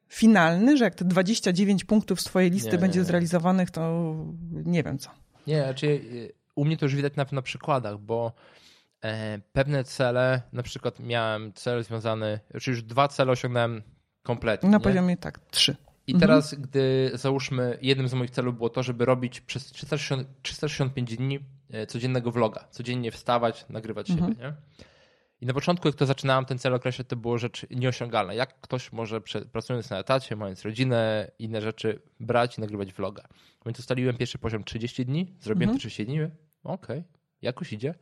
[0.10, 3.08] finalny, że jak te 29 punktów z twojej listy nie, będzie nie, nie.
[3.08, 4.16] zrealizowanych, to
[4.52, 5.10] nie wiem co.
[5.48, 8.32] Nie, znaczy y, u mnie to już widać na, na przykładach, bo
[9.04, 13.82] e, pewne cele, na przykład miałem cel związany, znaczy już dwa cele osiągnąłem
[14.24, 14.70] kompletnie.
[14.70, 15.76] Na poziomie tak, trzy.
[16.08, 16.30] I mhm.
[16.30, 21.39] teraz, gdy załóżmy, jednym z moich celów było to, żeby robić przez 360, 365 dni
[21.72, 24.32] e, codziennego vloga, codziennie wstawać, nagrywać mhm.
[24.32, 24.54] siebie, nie?
[25.41, 28.34] I na początku, jak to zaczynałem ten cel określać, to było rzecz nieosiągalna.
[28.34, 29.22] Jak ktoś może
[29.52, 33.24] pracując na etacie, mając rodzinę, inne rzeczy, brać i nagrywać vloga.
[33.68, 35.80] Więc ustaliłem pierwszy poziom 30 dni, zrobiłem mhm.
[35.80, 37.03] 30 dni, okej, okay,
[37.41, 37.95] jakoś idzie.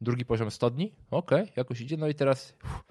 [0.00, 1.96] Drugi poziom 100 dni, okej, okay, jakoś idzie.
[1.96, 2.84] No i teraz uff,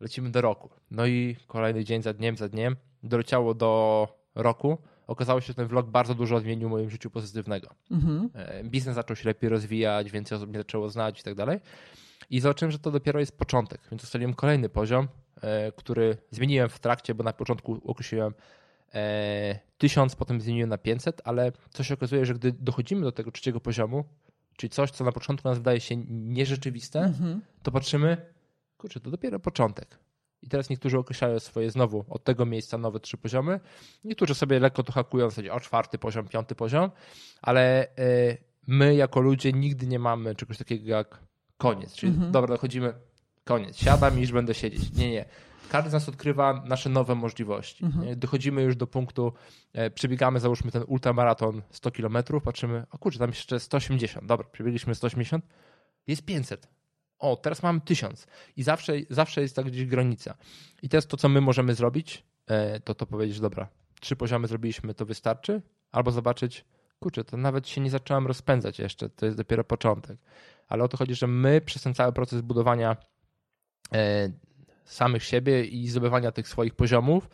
[0.00, 0.70] lecimy do roku.
[0.90, 2.76] No i kolejny dzień za dniem, za dniem.
[3.02, 4.78] Doleciało do roku.
[5.06, 7.74] Okazało się, że ten vlog bardzo dużo odmienił w moim życiu pozytywnego.
[7.90, 8.30] Mhm.
[8.34, 11.60] E, biznes zaczął się lepiej rozwijać, więcej osób mnie zaczęło znać i tak dalej.
[12.30, 15.08] I zobaczyłem, że to dopiero jest początek, więc ustaliłem kolejny poziom,
[15.42, 17.80] e, który zmieniłem w trakcie, bo na początku
[18.90, 23.12] określiłem 1000, e, potem zmieniłem na 500, ale co się okazuje, że gdy dochodzimy do
[23.12, 24.04] tego trzeciego poziomu,
[24.56, 27.40] czyli coś, co na początku nas wydaje się nierzeczywiste, mhm.
[27.62, 28.16] to patrzymy,
[28.78, 29.98] kurczę, to dopiero początek.
[30.42, 33.60] I teraz niektórzy określają swoje znowu od tego miejsca nowe trzy poziomy.
[34.04, 36.90] Niektórzy sobie lekko to hakują, w sensie o czwarty poziom, piąty poziom,
[37.42, 38.36] ale e,
[38.66, 41.18] my jako ludzie nigdy nie mamy czegoś takiego jak
[41.56, 41.94] koniec.
[41.94, 42.32] Czyli mhm.
[42.32, 42.94] dobra, dochodzimy,
[43.44, 43.76] koniec.
[43.76, 44.92] Siadam i już będę siedzieć.
[44.92, 45.24] Nie, nie.
[45.70, 47.84] Każdy z nas odkrywa nasze nowe możliwości.
[47.84, 48.18] Mhm.
[48.18, 49.32] Dochodzimy już do punktu,
[49.72, 54.94] e, przebiegamy, załóżmy ten ultramaraton 100 km, patrzymy, o kurczę, tam jeszcze 180, dobra, przebiegliśmy
[54.94, 55.46] 180,
[56.06, 56.68] jest 500.
[57.18, 58.26] O, teraz mamy 1000.
[58.56, 60.34] I zawsze, zawsze jest tak gdzieś granica.
[60.82, 63.68] I teraz to, co my możemy zrobić, e, to to powiedzieć, dobra,
[64.00, 65.62] trzy poziomy zrobiliśmy, to wystarczy?
[65.92, 66.64] Albo zobaczyć,
[67.00, 70.18] kurczę, to nawet się nie zacząłem rozpędzać jeszcze, to jest dopiero początek.
[70.68, 72.96] Ale o to chodzi, że my przez ten cały proces budowania
[73.92, 74.30] e,
[74.92, 77.30] samych siebie i zdobywania tych swoich poziomów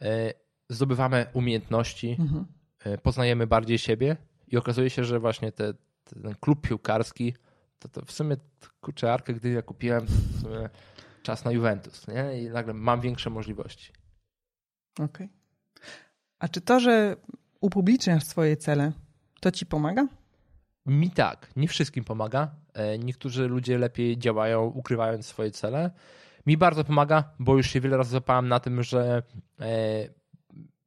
[0.00, 0.32] e,
[0.68, 2.46] zdobywamy umiejętności, mhm.
[2.78, 4.16] E, poznajemy bardziej siebie
[4.48, 5.74] i okazuje się, że właśnie te,
[6.04, 7.34] ten klub piłkarski,
[7.78, 8.36] to, to w sumie
[8.80, 10.06] kurczę, Arkę, gdy ja kupiłem,
[11.22, 12.42] czas na Juventus, nie?
[12.42, 13.92] I nagle mam większe możliwości.
[14.94, 15.06] Okej.
[15.06, 15.28] Okay.
[16.38, 17.16] A czy to, że
[17.60, 18.92] upubliczniasz swoje cele,
[19.40, 20.06] to ci pomaga?
[20.86, 22.50] Mi tak, nie wszystkim pomaga.
[22.74, 25.90] E, niektórzy ludzie lepiej działają, ukrywając swoje cele.
[26.46, 29.22] Mi bardzo pomaga, bo już się wiele razy zapałem na tym, że
[29.60, 30.08] e,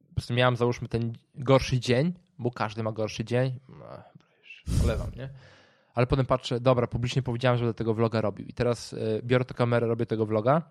[0.08, 3.60] po prostu miałem, załóżmy, ten gorszy dzień, bo każdy ma gorszy dzień.
[4.84, 5.30] Olewam, nie?
[5.94, 8.46] Ale potem patrzę, dobra, publicznie powiedziałem, że będę tego vloga robił.
[8.46, 10.62] I teraz e, biorę tę kamerę, robię tego vloga.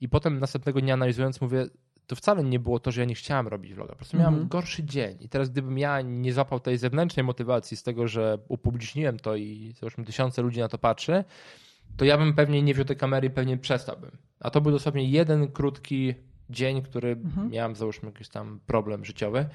[0.00, 1.66] I potem następnego dnia analizując, mówię,
[2.06, 3.90] to wcale nie było to, że ja nie chciałem robić vloga.
[3.90, 4.50] Po prostu miałem mm -hmm.
[4.50, 5.16] gorszy dzień.
[5.20, 9.74] I teraz gdybym ja nie złapał tej zewnętrznej motywacji z tego, że upubliczniłem to i
[9.80, 11.24] załóżmy tysiące ludzi na to patrzy,
[11.96, 14.10] to ja bym pewnie nie wziął tej kamery i pewnie przestałbym.
[14.40, 16.14] A to był dosłownie jeden krótki
[16.50, 17.50] dzień, który mhm.
[17.50, 19.46] miałem, załóżmy, jakiś tam problem życiowy.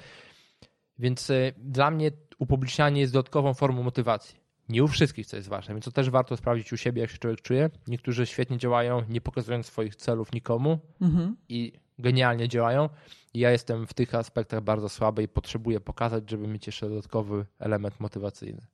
[0.98, 4.40] Więc y, dla mnie upublicznianie jest dodatkową formą motywacji.
[4.68, 7.18] Nie u wszystkich, co jest ważne, więc to też warto sprawdzić u siebie, jak się
[7.18, 7.70] człowiek czuje.
[7.86, 11.36] Niektórzy świetnie działają, nie pokazując swoich celów nikomu mhm.
[11.48, 12.88] i genialnie działają.
[13.34, 18.00] Ja jestem w tych aspektach bardzo słaby i potrzebuję pokazać, żeby mieć jeszcze dodatkowy element
[18.00, 18.66] motywacyjny.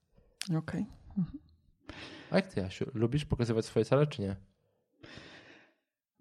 [0.44, 0.58] Okej.
[0.58, 0.84] Okay.
[1.18, 1.38] Mhm.
[2.32, 4.36] A jak ty, Jasiu, lubisz pokazywać swoje cele, czy nie?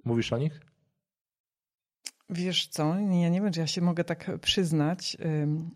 [0.06, 0.62] Mówisz o nich?
[2.30, 5.18] Wiesz co, ja nie wiem, czy ja się mogę tak przyznać.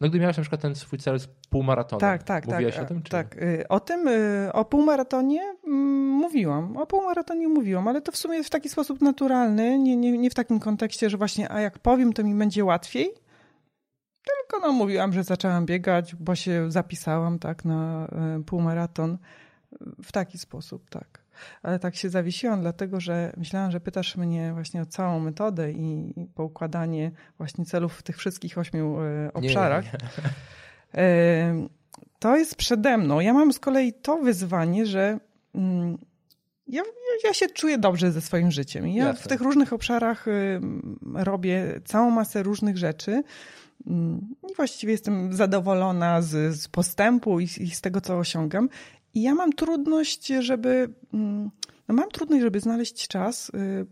[0.01, 1.99] No gdy miałeś na przykład ten swój cel z półmaratonu.
[1.99, 2.47] Tak, tak.
[2.47, 3.03] Mówiłaś tak, o tym?
[3.03, 3.11] Czy?
[3.11, 6.77] Tak, y, o tym, y, o półmaratonie mm, mówiłam.
[6.77, 10.33] O półmaratonie mówiłam, ale to w sumie w taki sposób naturalny, nie, nie, nie w
[10.33, 13.11] takim kontekście, że właśnie, a jak powiem, to mi będzie łatwiej.
[14.23, 18.07] Tylko no mówiłam, że zaczęłam biegać, bo się zapisałam tak na
[18.39, 19.17] y, półmaraton
[20.03, 21.21] w taki sposób, tak.
[21.63, 26.13] Ale tak się zawiesiłam, dlatego że myślałam, że pytasz mnie właśnie o całą metodę i
[26.35, 29.85] poukładanie właśnie celów w tych wszystkich ośmiu e, obszarach.
[29.85, 31.69] Nie, nie.
[32.19, 33.19] To jest przede mną.
[33.19, 35.19] Ja mam z kolei to wyzwanie, że
[35.55, 35.97] mm,
[36.67, 36.83] ja,
[37.23, 38.87] ja się czuję dobrze ze swoim życiem.
[38.87, 39.23] Ja Jasne.
[39.23, 40.61] w tych różnych obszarach y,
[41.13, 43.23] robię całą masę różnych rzeczy.
[43.87, 48.69] Mm, I właściwie jestem zadowolona z, z postępu i, i, z tego, co osiągam.
[49.15, 51.51] I ja mam trudność, żeby, mm,
[51.87, 53.85] no mam trudność, żeby znaleźć czas y,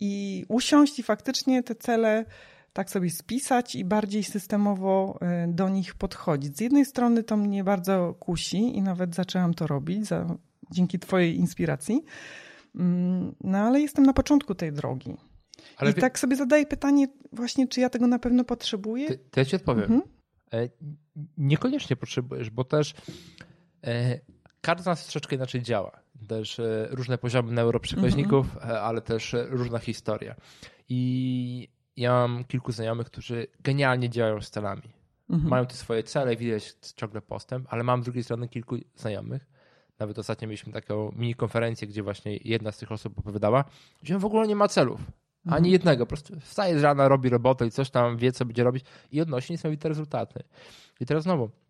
[0.00, 2.24] i usiąść i faktycznie te cele
[2.72, 6.56] tak sobie spisać i bardziej systemowo y, do nich podchodzić.
[6.56, 10.36] Z jednej strony to mnie bardzo kusi i nawet zaczęłam to robić za,
[10.70, 12.04] dzięki Twojej inspiracji,
[12.74, 15.16] mm, no ale jestem na początku tej drogi.
[15.76, 16.00] Ale I wie...
[16.00, 19.18] tak sobie zadaję pytanie właśnie, czy ja tego na pewno potrzebuję?
[19.18, 19.82] To ja ci odpowiem.
[19.82, 20.02] Mhm.
[20.52, 20.68] E,
[21.36, 22.94] niekoniecznie potrzebujesz, bo też
[23.84, 24.20] e,
[24.66, 25.92] każdy z nas troszeczkę inaczej działa.
[26.28, 28.78] Też e, różne poziomy neuroprzekaźników, mm -hmm.
[28.78, 30.34] ale też e, różna historia.
[30.88, 34.82] I ja mam kilku znajomych, którzy genialnie działają z celami.
[34.82, 35.44] -hmm.
[35.44, 39.46] Mają te swoje cele, widać ciągle postęp, ale mam z drugiej strony kilku znajomych.
[39.98, 43.64] Nawet ostatnio mieliśmy taką mini konferencję, gdzie właśnie jedna z tych osób opowiadała,
[44.02, 45.00] że w ogóle nie ma celów.
[45.44, 45.72] Ani mhm.
[45.72, 46.06] jednego.
[46.06, 49.20] Po prostu wstaje z rana, robi robotę i coś tam wie, co będzie robić i
[49.20, 50.42] odnosi niesamowite rezultaty.
[51.00, 51.65] I teraz znowu, E,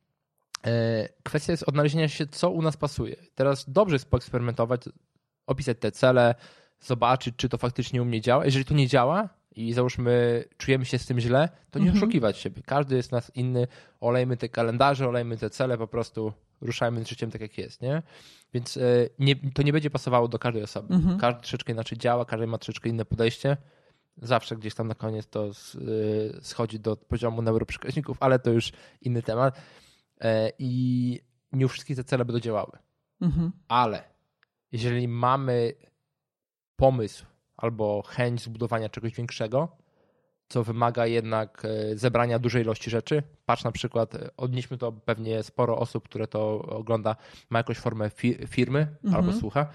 [1.22, 3.16] kwestia jest odnalezienia się, co u nas pasuje.
[3.34, 4.80] Teraz dobrze jest poeksperymentować,
[5.46, 6.34] opisać te cele,
[6.80, 8.44] zobaczyć, czy to faktycznie u mnie działa.
[8.44, 12.02] Jeżeli to nie działa i załóżmy, czujemy się z tym źle, to nie mhm.
[12.02, 12.62] oszukiwać siebie.
[12.66, 13.66] Każdy jest nas inny,
[14.00, 18.02] olejmy te kalendarze, olejmy te cele, po prostu ruszajmy z życiem tak, jak jest, nie?
[18.54, 18.80] Więc e,
[19.18, 20.94] nie, to nie będzie pasowało do każdej osoby.
[20.94, 21.18] Mhm.
[21.18, 23.56] Każdy troszeczkę inaczej działa, każdy ma troszeczkę inne podejście.
[24.22, 25.50] Zawsze gdzieś tam na koniec to e,
[26.42, 29.60] schodzi do poziomu neuroprzekaźników, ale to już inny temat.
[30.20, 31.20] E, i
[31.52, 32.72] nie wszystkie te cele będą działały.
[33.20, 33.52] Mhm.
[33.68, 34.04] Ale
[34.72, 35.72] jeżeli mamy
[36.76, 39.76] pomysł albo chęć zbudowania czegoś większego,
[40.48, 43.22] co wymaga jednak e, zebrania dużej ilości rzeczy.
[43.46, 47.16] Patrz na przykład, e, odnieśmy to pewnie sporo osób, które to ogląda,
[47.50, 48.10] ma jakąś formę
[48.48, 49.14] firmy mhm.
[49.14, 49.66] albo słucha.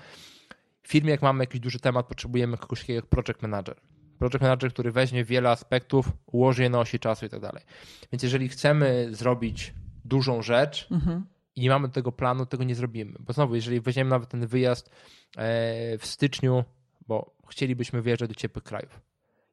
[0.82, 3.76] W firmie, jak mamy jakiś duży temat, potrzebujemy kogoś takiego jak project manager.
[4.20, 7.64] Project manager, który weźmie wiele aspektów, ułoży je na osi czasu i tak dalej.
[8.12, 9.74] Więc jeżeli chcemy zrobić
[10.12, 11.26] dużą rzecz mhm.
[11.56, 13.14] i nie mamy tego planu, tego nie zrobimy.
[13.20, 16.64] Bo znowu, jeżeli weźmiemy nawet ten wyjazd e, w styczniu,
[17.08, 19.02] bo chcielibyśmy wyjeżdżać do ciepłych krajów.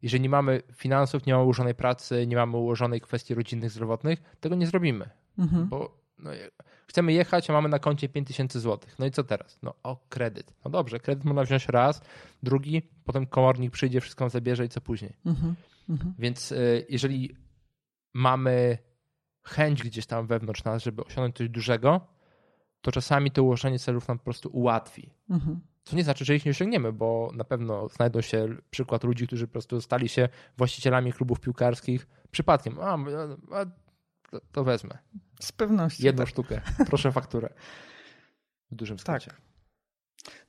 [0.02, 4.56] Jeżeli nie mamy finansów, nie mamy ułożonej pracy, nie mamy ułożonej kwestii rodzinnych, zdrowotnych, tego
[4.56, 5.10] nie zrobimy.
[5.38, 5.68] Mhm.
[5.68, 6.30] Bo no,
[6.86, 8.90] chcemy jechać, a mamy na koncie 5000 zł.
[8.98, 9.58] No i co teraz?
[9.62, 10.54] No o, kredyt.
[10.64, 12.02] No dobrze, kredyt można wziąć raz,
[12.42, 15.12] drugi, potem komornik przyjdzie, wszystko zabierze i co później.
[15.26, 15.54] Mhm.
[15.88, 16.14] Mhm.
[16.18, 17.36] Więc y, jeżeli
[18.14, 18.78] mamy
[19.48, 22.06] chęć gdzieś tam wewnątrz nas, żeby osiągnąć coś dużego,
[22.80, 25.10] to czasami to ułożenie celów nam po prostu ułatwi.
[25.30, 25.60] Mhm.
[25.84, 29.46] Co nie znaczy, że ich nie osiągniemy, bo na pewno znajdą się przykład ludzi, którzy
[29.46, 32.78] po prostu stali się właścicielami klubów piłkarskich przypadkiem.
[32.80, 32.98] A,
[33.52, 33.66] a
[34.30, 34.98] to, to, wezmę.
[35.40, 36.04] Z pewnością.
[36.04, 36.28] Jedną tak.
[36.28, 36.60] sztukę.
[36.90, 37.48] Proszę fakturę.
[38.70, 39.30] W dużym skrócie.
[39.30, 39.47] Tak.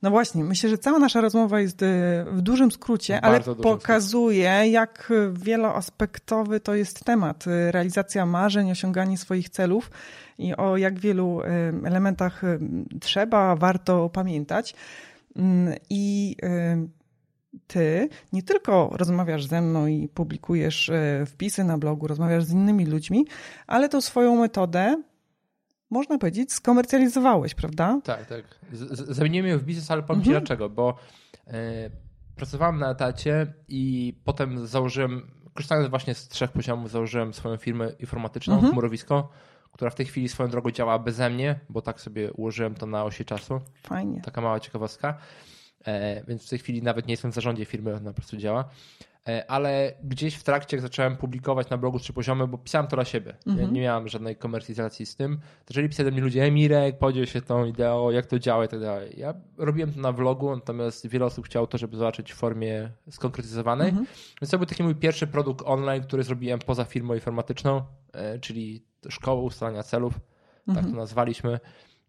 [0.02, 1.86] No właśnie, myślę, że cała nasza rozmowa jest e,
[2.32, 4.70] w dużym skrócie, ale pokazuje, skrócie.
[4.70, 7.46] jak wieloaspektowy to jest temat.
[7.46, 9.90] E, realizacja marzeń, osiąganie swoich celów
[10.38, 11.46] i o jak wielu e,
[11.84, 12.42] elementach
[13.00, 14.74] trzeba, warto pamiętać.
[15.36, 16.36] Mm, I
[17.66, 20.90] ty nie tylko rozmawiasz ze mną i publikujesz
[21.26, 23.26] wpisy na blogu, rozmawiasz z innymi ludźmi,
[23.66, 25.02] ale tą swoją metodę
[25.90, 28.00] można powiedzieć, skomercjalizowałeś, prawda?
[28.04, 28.44] Tak, tak.
[28.92, 30.24] Zamieniłem ją w biznes, ale powiem mhm.
[30.24, 30.96] ci dlaczego, bo
[31.46, 31.90] e,
[32.36, 38.54] pracowałem na etacie i potem założyłem, korzystając właśnie z trzech poziomów, założyłem swoją firmę informatyczną,
[38.54, 38.72] mhm.
[38.72, 39.28] Chmurowisko,
[39.72, 43.04] która w tej chwili swoją drogą działa beze mnie, bo tak sobie ułożyłem to na
[43.04, 43.60] osi czasu.
[43.82, 44.20] Fajnie.
[44.20, 45.18] Taka mała ciekawostka.
[45.84, 48.64] E, więc w tej chwili nawet nie jestem w zarządzie firmy, ona po prostu działa.
[49.28, 52.96] E, ale gdzieś w trakcie, jak zacząłem publikować na blogu trzy poziomy, bo pisałem to
[52.96, 53.66] dla siebie, mhm.
[53.66, 57.42] nie, nie miałem żadnej komercjalizacji z tym, zaczęli pisać do mnie ludzie, Emirek, podziel się
[57.42, 59.14] tą ideą, jak to działa i tak dalej.
[59.16, 63.88] Ja robiłem to na vlogu, natomiast wiele osób chciało to, żeby zobaczyć w formie skonkretyzowanej,
[63.88, 64.06] mhm.
[64.42, 68.84] więc to był taki mój pierwszy produkt online, który zrobiłem poza firmą informatyczną, e, czyli
[69.08, 70.84] szkołę ustalania celów, tak mhm.
[70.86, 71.60] tak to nazwaliśmy.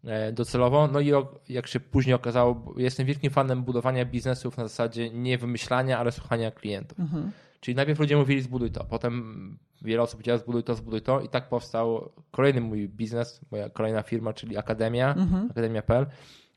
[0.04, 0.88] E, docelowo.
[0.88, 1.12] No i
[1.48, 6.50] jak się później okazało, jestem wielkim fanem budowania biznesów na zasadzie nie wymyślania, ale słuchania
[6.50, 7.00] klientów.
[7.00, 7.30] Mhm.
[7.60, 11.28] Czyli najpierw ludzie mówili zbuduj to, potem wiele osób powiedziało zbuduj to, zbuduj to i
[11.28, 15.50] tak powstał kolejny mój biznes, moja kolejna firma, czyli Akademia, mhm.
[15.50, 16.06] akademia.pl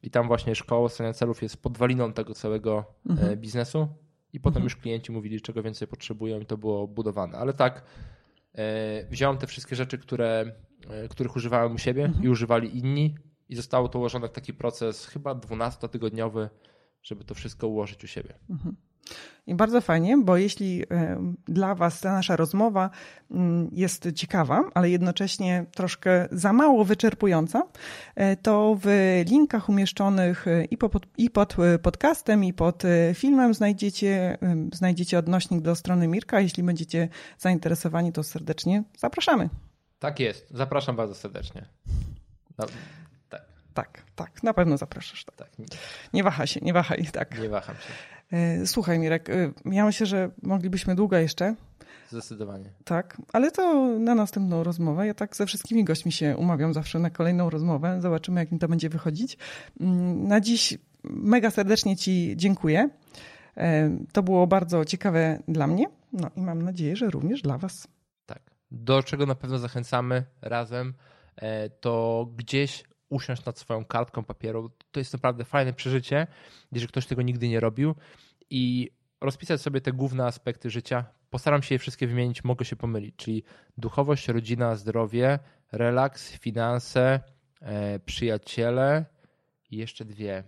[0.04, 3.38] i tam właśnie szkoła ustalania celów jest podwaliną tego całego e, mhm.
[3.38, 3.88] biznesu
[4.34, 4.64] i potem mhm.
[4.64, 7.38] już klienci mówili, czego więcej potrzebują i to było budowane.
[7.38, 7.84] Ale tak,
[8.56, 10.52] e, wziąłem te wszystkie rzeczy, które,
[11.10, 12.24] których używałem u siebie mhm.
[12.24, 13.16] i używali inni
[13.50, 16.50] i zostało to ułożone w taki proces chyba 12-tygodniowy,
[17.04, 18.34] żeby to wszystko ułożyć u siebie.
[18.50, 18.76] Mhm.
[19.48, 22.90] I bardzo fajnie, bo jeśli e, dla Was ta nasza rozmowa
[23.32, 27.64] mm, jest ciekawa, ale jednocześnie troszkę za mało wyczerpująca,
[28.16, 28.88] e, to w
[29.30, 32.84] linkach umieszczonych e, i, po, i pod podcastem, i pod
[33.14, 34.38] filmem znajdziecie,
[34.74, 36.40] znajdziecie odnośnik do strony Mirka.
[36.40, 39.50] Jeśli będziecie zainteresowani, to serdecznie zapraszamy.
[40.00, 40.48] Tak jest.
[40.52, 41.66] Zapraszam bardzo serdecznie.
[43.76, 45.26] Tak, tak, na pewno zapraszasz.
[45.26, 45.36] Tak.
[45.36, 45.50] tak.
[46.14, 47.42] Nie waha się, nie wahaj, tak.
[47.42, 47.94] Nie waham się.
[48.38, 51.56] E, słuchaj, Mirek, e, ja myślę, że moglibyśmy długo jeszcze.
[52.10, 52.70] Zdecydowanie.
[52.84, 55.08] Tak, ale to na następną rozmowę.
[55.08, 58.02] Ja tak ze wszystkimi gośćmi się umawiam zawsze na kolejną rozmowę.
[58.02, 59.38] Zobaczymy, jak mi to będzie wychodzić.
[59.80, 62.90] Mm, na dziś mega serdecznie Ci dziękuję.
[63.58, 65.86] E, to było bardzo ciekawe dla mnie.
[66.14, 67.88] No i mam nadzieję, że również dla Was.
[68.26, 68.42] Tak.
[68.72, 70.94] Do czego na pewno zachęcamy razem,
[71.80, 72.84] to gdzieś
[73.16, 74.72] usiąść nad swoją kartką papieru.
[74.92, 76.28] To jest naprawdę fajne przeżycie,
[76.72, 77.96] jeżeli ktoś tego nigdy nie robił
[78.50, 78.92] i
[79.22, 81.06] rozpisać sobie te główne aspekty życia.
[81.30, 83.44] Postaram się je wszystkie wymienić, mogę się pomylić, czyli
[83.78, 85.40] duchowość, rodzina, zdrowie,
[85.72, 87.20] relaks, finanse,
[87.62, 89.06] e, przyjaciele
[89.72, 90.44] i jeszcze dwie.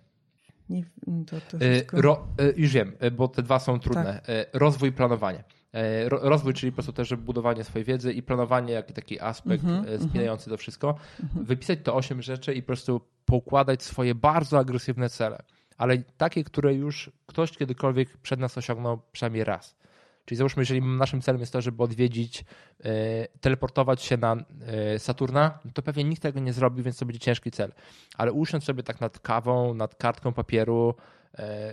[0.70, 0.84] Nie,
[1.28, 4.22] to, to e, Ro, e, już wiem, bo te dwa są trudne.
[4.26, 4.48] Tak.
[4.54, 5.44] Rozwój, planowanie.
[5.78, 9.84] E, rozwój, czyli po prostu też budowanie swojej wiedzy i planowanie, jak taki aspekt mm
[9.84, 10.50] -hmm, spinający mm -hmm.
[10.50, 10.88] to wszystko.
[10.94, 11.44] -hmm.
[11.44, 15.44] Wypisać to osiem rzeczy i po prostu poukładać swoje bardzo agresywne cele,
[15.78, 19.78] ale takie, które już ktoś kiedykolwiek przed nas osiągnął przynajmniej raz.
[20.26, 22.46] Czyli załóżmy, jeżeli naszym celem jest to, żeby odwiedzić,
[22.84, 27.20] e, teleportować się na e, Saturna, to pewnie nikt tego nie zrobi, więc to będzie
[27.20, 27.72] ciężki cel.
[28.18, 31.17] Ale usiąść sobie tak nad kawą, nad kartką papieru, E,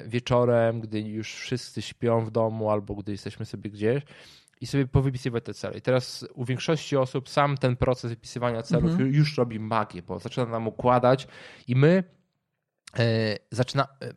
[0.07, 4.03] wieczorem, gdy już wszyscy śpią w domu albo gdy jesteśmy sobie gdzieś
[4.61, 5.79] i sobie powypisywać te cele.
[5.79, 9.13] I teraz u większości osób sam ten proces wypisywania celów mhm.
[9.13, 11.27] już robi magię, bo zaczyna nam układać
[11.69, 12.05] i my
[12.99, 13.87] e, zaczyna...
[14.03, 14.15] E,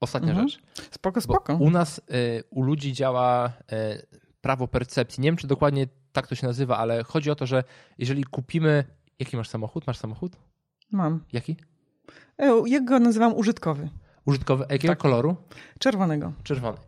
[0.00, 0.48] ostatnia mhm.
[0.48, 0.62] rzecz.
[0.90, 1.54] Spoko, spoko.
[1.54, 2.02] u nas, e,
[2.50, 4.02] u ludzi działa e,
[4.40, 5.20] prawo percepcji.
[5.20, 7.64] Nie wiem, czy dokładnie tak to się nazywa, ale chodzi o to, że
[7.98, 8.84] jeżeli kupimy...
[9.18, 9.86] Jaki masz samochód?
[9.86, 10.36] Masz samochód?
[10.92, 11.24] Mam.
[11.32, 11.56] Jaki?
[12.38, 13.88] E, ja go nazywam użytkowy.
[14.28, 14.98] Użytkowy jakiego tak.
[14.98, 15.36] koloru?
[15.78, 16.32] Czerwonego.
[16.42, 16.78] Czerwony.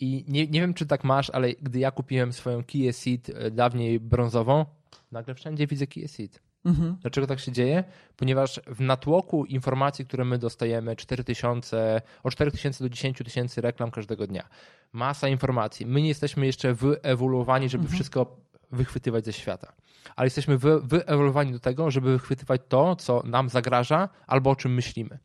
[0.00, 3.50] I nie, nie wiem, czy tak masz, ale gdy ja kupiłem swoją Kia Ceed e,
[3.50, 4.64] dawniej brązową,
[5.12, 6.40] nagle wszędzie widzę Kia Ceed.
[6.64, 6.96] Mhm.
[7.02, 7.84] Dlaczego tak się dzieje?
[8.16, 14.26] Ponieważ w natłoku informacji, które my dostajemy, 4000, od 4000 do 10 tysięcy reklam każdego
[14.26, 14.48] dnia,
[14.92, 15.86] masa informacji.
[15.86, 17.94] My nie jesteśmy jeszcze wyewoluowani, żeby mhm.
[17.96, 18.36] wszystko
[18.72, 19.72] wychwytywać ze świata.
[20.16, 24.74] Ale jesteśmy wy, wyewoluowani do tego, żeby wychwytywać to, co nam zagraża albo o czym
[24.74, 25.18] myślimy.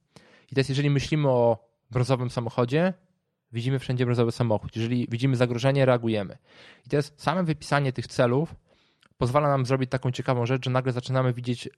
[0.53, 1.57] I teraz, jeżeli myślimy o
[1.91, 2.93] brązowym samochodzie,
[3.51, 4.75] widzimy wszędzie brązowy samochód.
[4.75, 6.37] Jeżeli widzimy zagrożenie, reagujemy.
[6.85, 8.55] I teraz same wypisanie tych celów
[9.17, 11.69] pozwala nam zrobić taką ciekawą rzecz, że nagle zaczynamy widzieć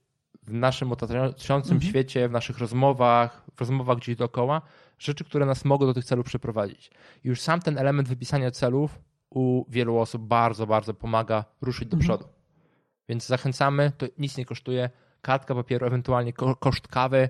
[0.42, 1.80] w naszym otaczającym mhm.
[1.80, 4.62] świecie, w naszych rozmowach, w rozmowach gdzieś dookoła,
[4.98, 6.90] rzeczy, które nas mogą do tych celów przeprowadzić.
[7.24, 8.98] I już sam ten element wypisania celów
[9.30, 12.00] u wielu osób bardzo, bardzo pomaga ruszyć do mhm.
[12.00, 12.32] przodu.
[13.08, 14.90] Więc zachęcamy, to nic nie kosztuje,
[15.22, 17.28] kartka papieru, ewentualnie koszt kawy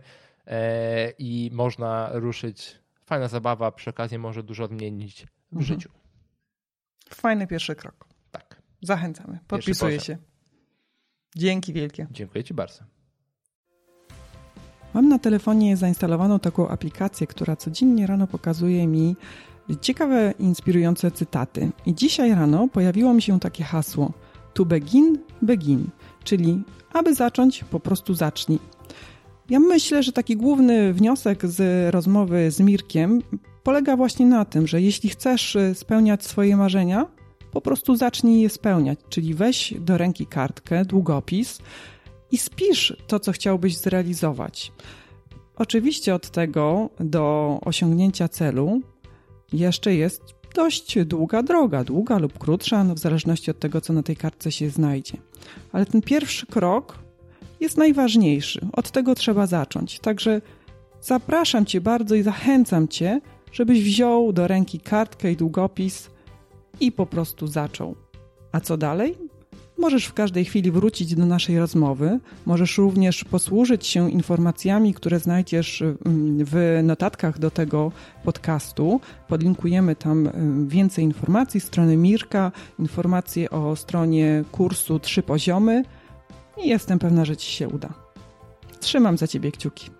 [1.18, 2.78] i można ruszyć.
[3.04, 5.66] Fajna zabawa, przy okazji może dużo odmienić w mhm.
[5.66, 5.90] życiu.
[7.08, 8.08] Fajny pierwszy krok.
[8.30, 8.62] Tak.
[8.82, 9.38] Zachęcamy.
[9.48, 10.18] Podpisuję się.
[11.36, 12.06] Dzięki wielkie.
[12.10, 12.84] Dziękuję Ci bardzo.
[14.94, 19.16] Mam na telefonie zainstalowaną taką aplikację, która codziennie rano pokazuje mi
[19.80, 21.70] ciekawe, inspirujące cytaty.
[21.86, 24.12] I dzisiaj rano pojawiło mi się takie hasło:
[24.54, 25.90] To begin, begin,
[26.24, 28.58] czyli aby zacząć, po prostu zacznij.
[29.50, 33.22] Ja myślę, że taki główny wniosek z rozmowy z Mirkiem
[33.62, 37.06] polega właśnie na tym, że jeśli chcesz spełniać swoje marzenia,
[37.52, 41.58] po prostu zacznij je spełniać, czyli weź do ręki kartkę, długopis
[42.32, 44.72] i spisz to, co chciałbyś zrealizować.
[45.56, 48.80] Oczywiście od tego do osiągnięcia celu
[49.52, 50.22] jeszcze jest
[50.54, 54.52] dość długa droga, długa lub krótsza, no w zależności od tego, co na tej kartce
[54.52, 55.16] się znajdzie.
[55.72, 57.05] Ale ten pierwszy krok
[57.60, 58.66] jest najważniejszy.
[58.72, 60.00] Od tego trzeba zacząć.
[60.00, 60.40] Także
[61.00, 63.20] zapraszam Cię bardzo i zachęcam Cię,
[63.52, 66.10] żebyś wziął do ręki kartkę i długopis
[66.80, 67.96] i po prostu zaczął.
[68.52, 69.16] A co dalej?
[69.78, 72.20] Możesz w każdej chwili wrócić do naszej rozmowy.
[72.46, 75.98] Możesz również posłużyć się informacjami, które znajdziesz mm,
[76.44, 77.92] w notatkach do tego
[78.24, 79.00] podcastu.
[79.28, 85.82] Podlinkujemy tam mm, więcej informacji, strony Mirka, informacje o stronie kursu Trzy Poziomy
[86.64, 87.88] i jestem pewna, że Ci się uda.
[88.80, 89.90] Trzymam za Ciebie kciuki.